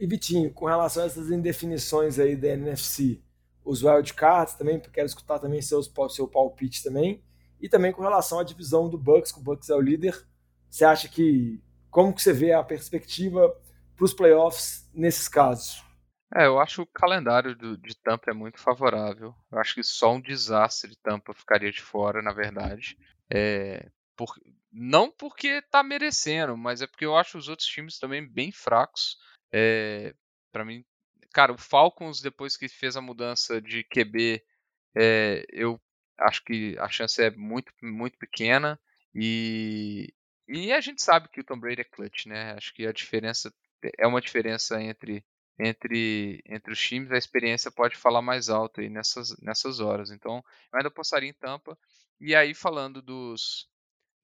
[0.00, 3.22] E Vitinho, com relação a essas indefinições aí da NFC,
[3.62, 7.22] os wildcards também, quero escutar também seus, seu palpite também,
[7.60, 10.26] e também com relação à divisão do Bucks, que o Bucks é o líder,
[10.70, 13.54] você acha que, como que você vê a perspectiva
[13.94, 15.84] para os playoffs nesses casos?
[16.34, 19.34] É, eu acho o calendário do, de Tampa é muito favorável.
[19.52, 22.96] Eu acho que só um desastre de Tampa ficaria de fora, na verdade.
[23.28, 24.32] É, por,
[24.72, 29.18] não porque tá merecendo, mas é porque eu acho os outros times também bem fracos.
[29.52, 30.14] É,
[30.52, 30.84] para mim,
[31.32, 34.42] cara, o Falcons, depois que fez a mudança de QB,
[34.96, 35.80] é, eu
[36.18, 38.78] acho que a chance é muito, muito pequena.
[39.14, 40.12] E,
[40.48, 42.52] e a gente sabe que o Tom Brady é clutch, né?
[42.52, 43.52] Acho que a diferença
[43.98, 45.24] é uma diferença entre
[45.58, 50.10] entre entre os times, a experiência pode falar mais alto aí nessas nessas horas.
[50.10, 50.42] Então,
[50.72, 51.78] eu ainda apostaria em Tampa.
[52.20, 53.68] E aí falando dos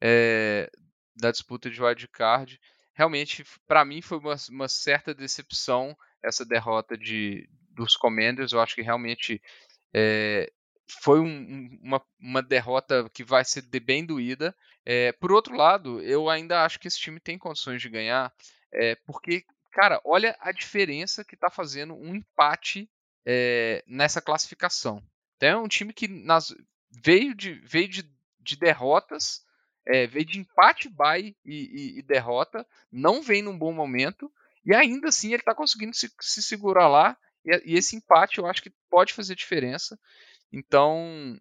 [0.02, 0.70] é,
[1.14, 2.60] da disputa de wild card,
[2.96, 8.52] realmente, para mim, foi uma, uma, certa decepção essa derrota de, dos Commanders.
[8.52, 9.40] Eu acho que realmente
[9.94, 10.50] é,
[11.02, 14.56] foi um, uma, uma, derrota que vai ser bem doída.
[14.84, 18.32] É, por outro lado, eu ainda acho que esse time tem condições de ganhar,
[18.72, 22.88] é, porque, cara, olha a diferença que está fazendo um empate
[23.88, 25.02] nessa classificação.
[25.36, 26.54] Então, é um time que nas,
[27.04, 29.44] veio, de, veio de, de derrotas
[29.86, 34.30] é, veio de empate, bye e, e, e, derrota, não vem num bom momento,
[34.64, 38.46] e ainda assim ele está conseguindo se, se, segurar lá, e, e, esse empate eu
[38.46, 39.98] acho que pode fazer diferença.
[40.52, 41.38] Então,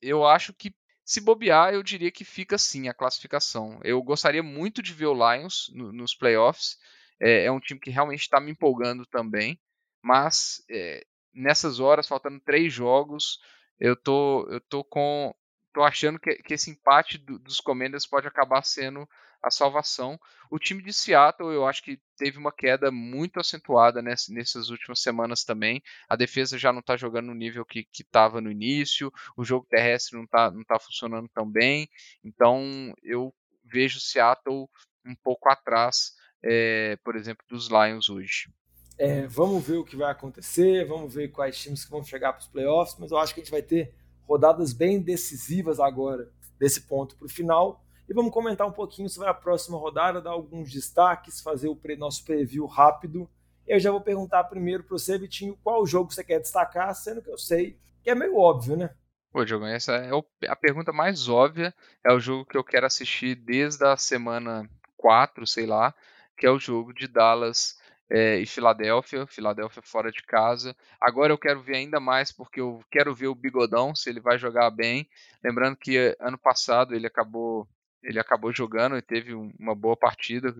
[0.00, 0.74] eu acho que
[1.04, 3.78] se bobear, eu diria que fica sim a classificação.
[3.84, 6.78] Eu gostaria muito de ver o Lions no, nos playoffs.
[7.20, 9.60] é, é um time que realmente está me empolgando também,
[10.02, 11.04] mas é,
[11.34, 13.38] nessas horas, faltando três jogos,
[13.78, 15.34] eu tô, eu tô com.
[15.74, 19.06] Tô achando que, que esse empate do, dos Commanders pode acabar sendo
[19.42, 20.18] a salvação.
[20.50, 25.02] O time de Seattle, eu acho que teve uma queda muito acentuada ness, nessas últimas
[25.02, 25.82] semanas também.
[26.08, 30.16] A defesa já não está jogando no nível que estava no início, o jogo terrestre
[30.16, 31.90] não está não tá funcionando tão bem.
[32.24, 34.68] Então eu vejo Seattle
[35.04, 36.12] um pouco atrás,
[36.42, 38.48] é, por exemplo, dos Lions hoje.
[38.96, 42.42] É, vamos ver o que vai acontecer, vamos ver quais times que vão chegar para
[42.42, 43.92] os playoffs, mas eu acho que a gente vai ter
[44.26, 47.84] rodadas bem decisivas agora, desse ponto para o final.
[48.08, 51.96] E vamos comentar um pouquinho sobre a próxima rodada, dar alguns destaques, fazer o pre
[51.96, 53.28] nosso preview rápido.
[53.66, 57.30] Eu já vou perguntar primeiro para você, Vitinho, qual jogo você quer destacar, sendo que
[57.30, 58.90] eu sei que é meio óbvio, né?
[59.32, 60.10] Pô, Diogo, essa é
[60.48, 61.74] a pergunta mais óbvia.
[62.04, 65.94] É o jogo que eu quero assistir desde a semana 4, sei lá,
[66.36, 67.76] que é o jogo de Dallas
[68.10, 70.76] é, e Filadélfia, Filadélfia fora de casa.
[71.00, 74.38] Agora eu quero ver ainda mais porque eu quero ver o Bigodão se ele vai
[74.38, 75.08] jogar bem.
[75.42, 77.68] Lembrando que eh, ano passado ele acabou
[78.02, 80.54] ele acabou jogando e teve uma boa partida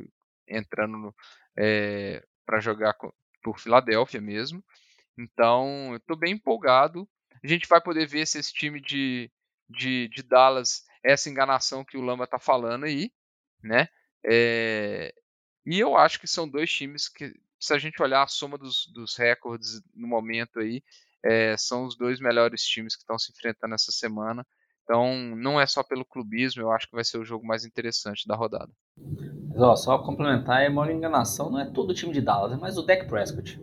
[0.49, 1.15] entrando
[1.57, 2.95] é, eh, para jogar
[3.43, 4.65] por Filadélfia mesmo.
[5.19, 7.07] Então eu estou bem empolgado.
[7.43, 9.31] A gente vai poder ver se esse time de,
[9.69, 13.13] de, de Dallas essa enganação que o Lamba está falando aí,
[13.63, 13.89] né?
[14.25, 15.15] É,
[15.67, 18.87] e eu acho que são dois times que, se a gente olhar a soma dos,
[18.93, 20.83] dos recordes no momento aí,
[21.25, 24.47] é, são os dois melhores times que estão se enfrentando essa semana.
[24.85, 28.29] Então, não é só pelo clubismo, eu acho que vai ser o jogo mais interessante
[28.29, 28.71] da rodada.
[29.49, 32.57] Mas, ó, só complementar, é uma enganação, não é todo o time de Dallas, é
[32.57, 33.59] mais o Dak Prescott.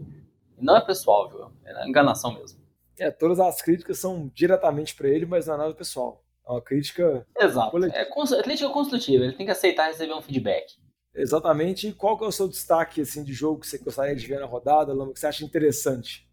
[0.57, 1.51] Não é pessoal, viu?
[1.63, 2.59] É enganação mesmo.
[2.97, 6.23] É, todas as críticas são diretamente para ele, mas não é nada pessoal.
[6.47, 7.25] É uma crítica.
[7.39, 7.71] Exato.
[7.71, 8.01] Coletiva.
[8.01, 10.80] É cons crítica construtiva, ele tem que aceitar receber um feedback.
[11.13, 11.87] Exatamente.
[11.87, 14.39] E qual que é o seu destaque assim, de jogo que você gostaria de ver
[14.39, 16.27] na rodada, Lama, que você acha interessante?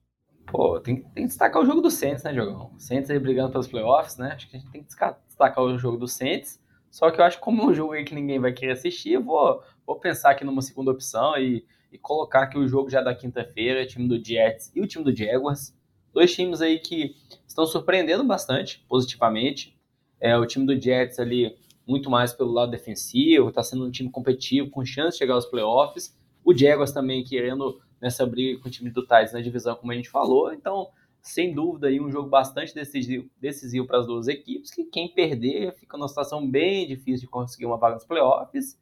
[0.47, 2.73] Pô, tem, tem que destacar o jogo do Saints, né, Jogão?
[2.75, 4.33] O Saints aí brigando pelos playoffs, né?
[4.33, 6.61] Acho que a gente tem que destacar o jogo do Saints.
[6.91, 9.13] Só que eu acho que como é um jogo aí que ninguém vai querer assistir,
[9.13, 13.03] eu vou, vou pensar aqui numa segunda opção e, e colocar aqui o jogo já
[13.03, 15.77] da quinta-feira, time do Jets e o time do Jaguars.
[16.15, 17.15] Dois times aí que
[17.47, 19.79] estão surpreendendo bastante, positivamente.
[20.19, 21.57] É, o time do Jets ali
[21.89, 25.47] muito mais pelo lado defensivo, está sendo um time competitivo, com chance de chegar aos
[25.47, 26.15] playoffs.
[26.45, 29.95] O Jaguars também querendo nessa briga com o time do Titans na divisão, como a
[29.95, 30.53] gente falou.
[30.53, 30.91] Então,
[31.23, 35.75] sem dúvida, aí um jogo bastante decisivo, decisivo para as duas equipes, que quem perder
[35.77, 38.79] fica numa situação bem difícil de conseguir uma vaga nos playoffs.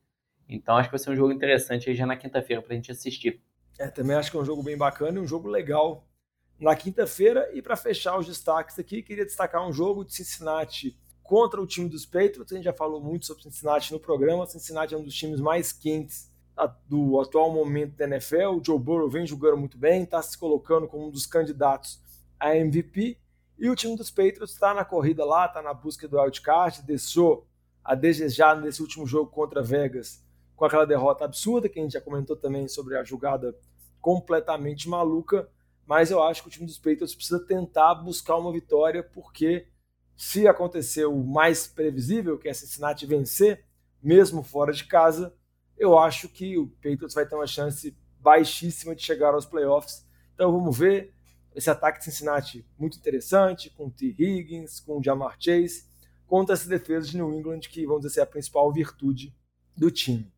[0.49, 2.91] Então, acho que vai ser um jogo interessante aí já na quinta-feira para a gente
[2.91, 3.41] assistir.
[3.79, 6.05] É, também acho que é um jogo bem bacana e um jogo legal
[6.59, 7.51] na quinta-feira.
[7.55, 10.97] E para fechar os destaques aqui, queria destacar um jogo de Cincinnati
[11.27, 12.53] contra o time dos Patriots.
[12.53, 14.47] A gente já falou muito sobre Cincinnati no programa.
[14.47, 16.31] Cincinnati é um dos times mais quentes
[16.89, 18.59] do atual momento da NFL.
[18.59, 22.01] O Joe Burrow vem jogando muito bem, está se colocando como um dos candidatos
[22.41, 23.19] a MVP.
[23.59, 27.47] E o time dos Patriots está na corrida lá, está na busca do wildcard, deixou
[27.85, 30.25] a desejar nesse último jogo contra Vegas
[30.55, 33.55] com aquela derrota absurda, que a gente já comentou também sobre a jogada
[34.01, 35.49] completamente maluca.
[35.87, 39.67] Mas eu acho que o time dos Patriots precisa tentar buscar uma vitória, porque
[40.17, 43.65] se acontecer o mais previsível, que é Cincinnati vencer,
[44.03, 45.35] mesmo fora de casa,
[45.77, 50.07] eu acho que o Patriots vai ter uma chance baixíssima de chegar aos playoffs.
[50.35, 51.15] Então vamos ver
[51.55, 54.15] esse ataque de Cincinnati muito interessante, com o T.
[54.19, 55.85] Higgins, com o Jamar Chase,
[56.27, 59.35] contra essa defesa de New England, que vamos dizer é a principal virtude
[59.77, 60.33] do time.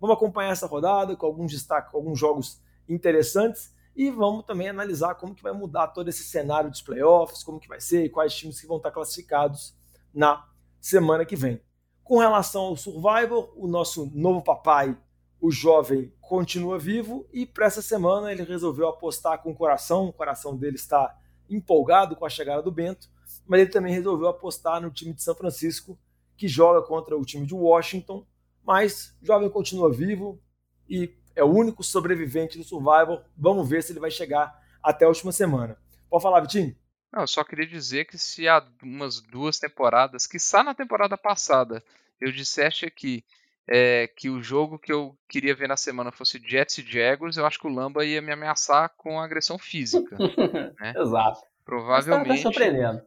[0.00, 3.73] Vamos acompanhar essa rodada com alguns destaques, alguns jogos interessantes.
[3.96, 7.68] E vamos também analisar como que vai mudar todo esse cenário dos playoffs, como que
[7.68, 9.74] vai ser e quais times que vão estar classificados
[10.12, 10.46] na
[10.80, 11.60] semana que vem.
[12.02, 14.96] Com relação ao Survivor, o nosso novo papai,
[15.40, 20.12] o jovem, continua vivo e para essa semana ele resolveu apostar com o coração, o
[20.12, 21.16] coração dele está
[21.48, 23.08] empolgado com a chegada do Bento,
[23.46, 25.98] mas ele também resolveu apostar no time de São Francisco,
[26.36, 28.26] que joga contra o time de Washington,
[28.64, 30.40] mas o jovem continua vivo
[30.88, 33.24] e é o único sobrevivente do Survival.
[33.36, 35.76] Vamos ver se ele vai chegar até a última semana.
[36.08, 36.76] Pode falar, Vitinho?
[37.12, 41.16] Não, eu só queria dizer que se há umas duas temporadas, que está na temporada
[41.16, 41.82] passada,
[42.20, 43.24] eu disseste aqui
[43.66, 47.46] é, que o jogo que eu queria ver na semana fosse Jets e Jaguars, eu
[47.46, 50.16] acho que o Lamba ia me ameaçar com agressão física.
[50.80, 50.94] né?
[50.96, 51.40] Exato.
[51.64, 53.04] Provavelmente tá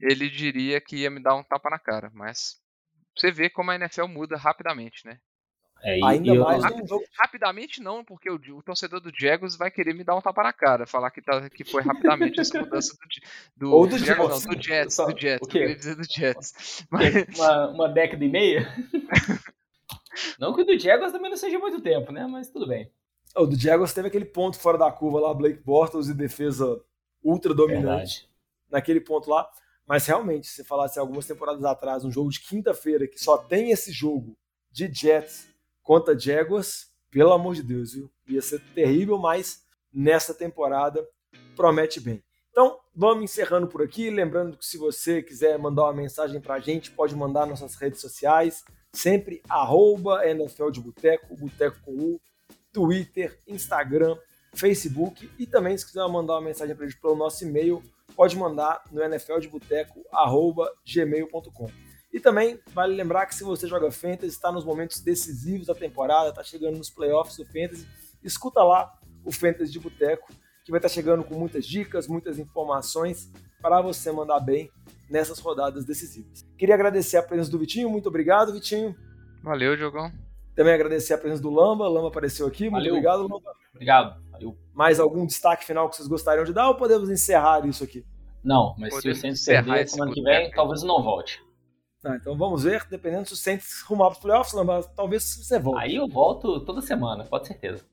[0.00, 2.60] ele diria que ia me dar um tapa na cara, mas
[3.16, 5.20] você vê como a NFL muda rapidamente, né?
[5.82, 6.86] É, e, Ainda e mais eu...
[6.86, 7.04] jogo...
[7.18, 10.52] Rapidamente não, porque o, o, torcedor do Jaguars vai querer me dar um tapa na
[10.52, 12.94] cara, falar que, tá, que foi rapidamente essa mudança
[13.56, 15.58] do, do, Ou do, Jaguars, não, do Jets, do Jets, o quê?
[15.58, 16.86] eu queria dizer do Jets.
[16.88, 17.36] Mas...
[17.36, 18.72] Uma, uma década e meia?
[20.38, 22.26] não que o do Jaguars também não seja muito tempo, né?
[22.26, 22.88] Mas tudo bem.
[23.36, 26.80] O do Jaguars teve aquele ponto fora da curva lá, Blake Bortles e defesa
[27.24, 28.28] ultra dominante Verdade.
[28.70, 29.48] naquele ponto lá.
[29.86, 33.90] Mas realmente, se falasse algumas temporadas atrás, um jogo de quinta-feira que só tem esse
[33.90, 34.36] jogo
[34.70, 35.51] de Jets
[35.82, 38.10] contra Jaguars, pelo amor de Deus, viu?
[38.28, 39.62] Ia ser terrível, mas
[39.92, 41.06] nessa temporada
[41.54, 42.24] promete bem.
[42.50, 44.08] Então, vamos encerrando por aqui.
[44.10, 48.00] Lembrando que se você quiser mandar uma mensagem pra gente, pode mandar nas nossas redes
[48.00, 52.20] sociais, sempre arroba NFL de Boteco, Boteco com U,
[52.72, 54.16] Twitter, Instagram,
[54.54, 57.82] Facebook e também se quiser mandar uma mensagem pra gente pelo nosso e-mail,
[58.14, 61.91] pode mandar no nfldeboteco.gmail.com.
[62.12, 66.28] E também vale lembrar que se você joga Fantasy, está nos momentos decisivos da temporada,
[66.28, 67.86] está chegando nos playoffs do Fantasy,
[68.22, 68.92] escuta lá
[69.24, 70.30] o Fantasy de Boteco,
[70.64, 74.70] que vai estar chegando com muitas dicas, muitas informações para você mandar bem
[75.08, 76.44] nessas rodadas decisivas.
[76.58, 78.94] Queria agradecer a presença do Vitinho, muito obrigado, Vitinho.
[79.42, 80.12] Valeu, Jogão.
[80.54, 82.92] Também agradecer a presença do Lamba, Lamba apareceu aqui, muito Valeu.
[82.94, 83.52] obrigado, Lamba.
[83.74, 84.22] Obrigado.
[84.30, 84.56] Valeu.
[84.74, 88.04] Mais algum destaque final que vocês gostariam de dar ou podemos encerrar isso aqui?
[88.44, 91.40] Não, mas Podemos se o encerrar perder semana que vem, talvez não volte.
[92.02, 95.58] Tá, então vamos ver, dependendo se o Saints rumar para os playoffs, Lamba, talvez você
[95.58, 95.84] volte.
[95.84, 97.84] Aí eu volto toda semana, pode certeza.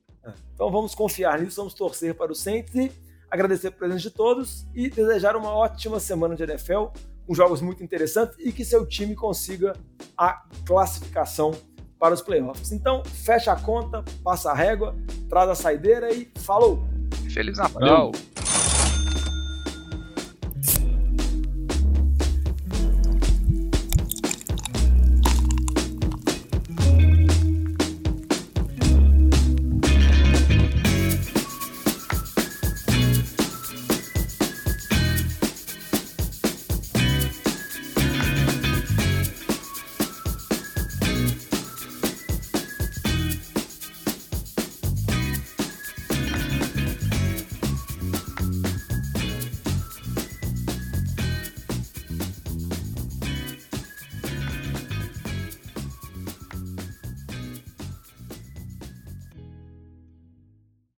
[0.52, 2.90] Então vamos confiar nisso, vamos torcer para o Saints e
[3.30, 6.86] agradecer a presença de todos e desejar uma ótima semana de NFL,
[7.24, 9.76] com jogos muito interessantes e que seu time consiga
[10.18, 11.52] a classificação
[11.96, 12.72] para os playoffs.
[12.72, 14.96] Então, fecha a conta, passa a régua,
[15.28, 16.82] traz a saideira e falou!
[17.32, 17.80] Feliz Natal.
[17.80, 18.12] Valeu.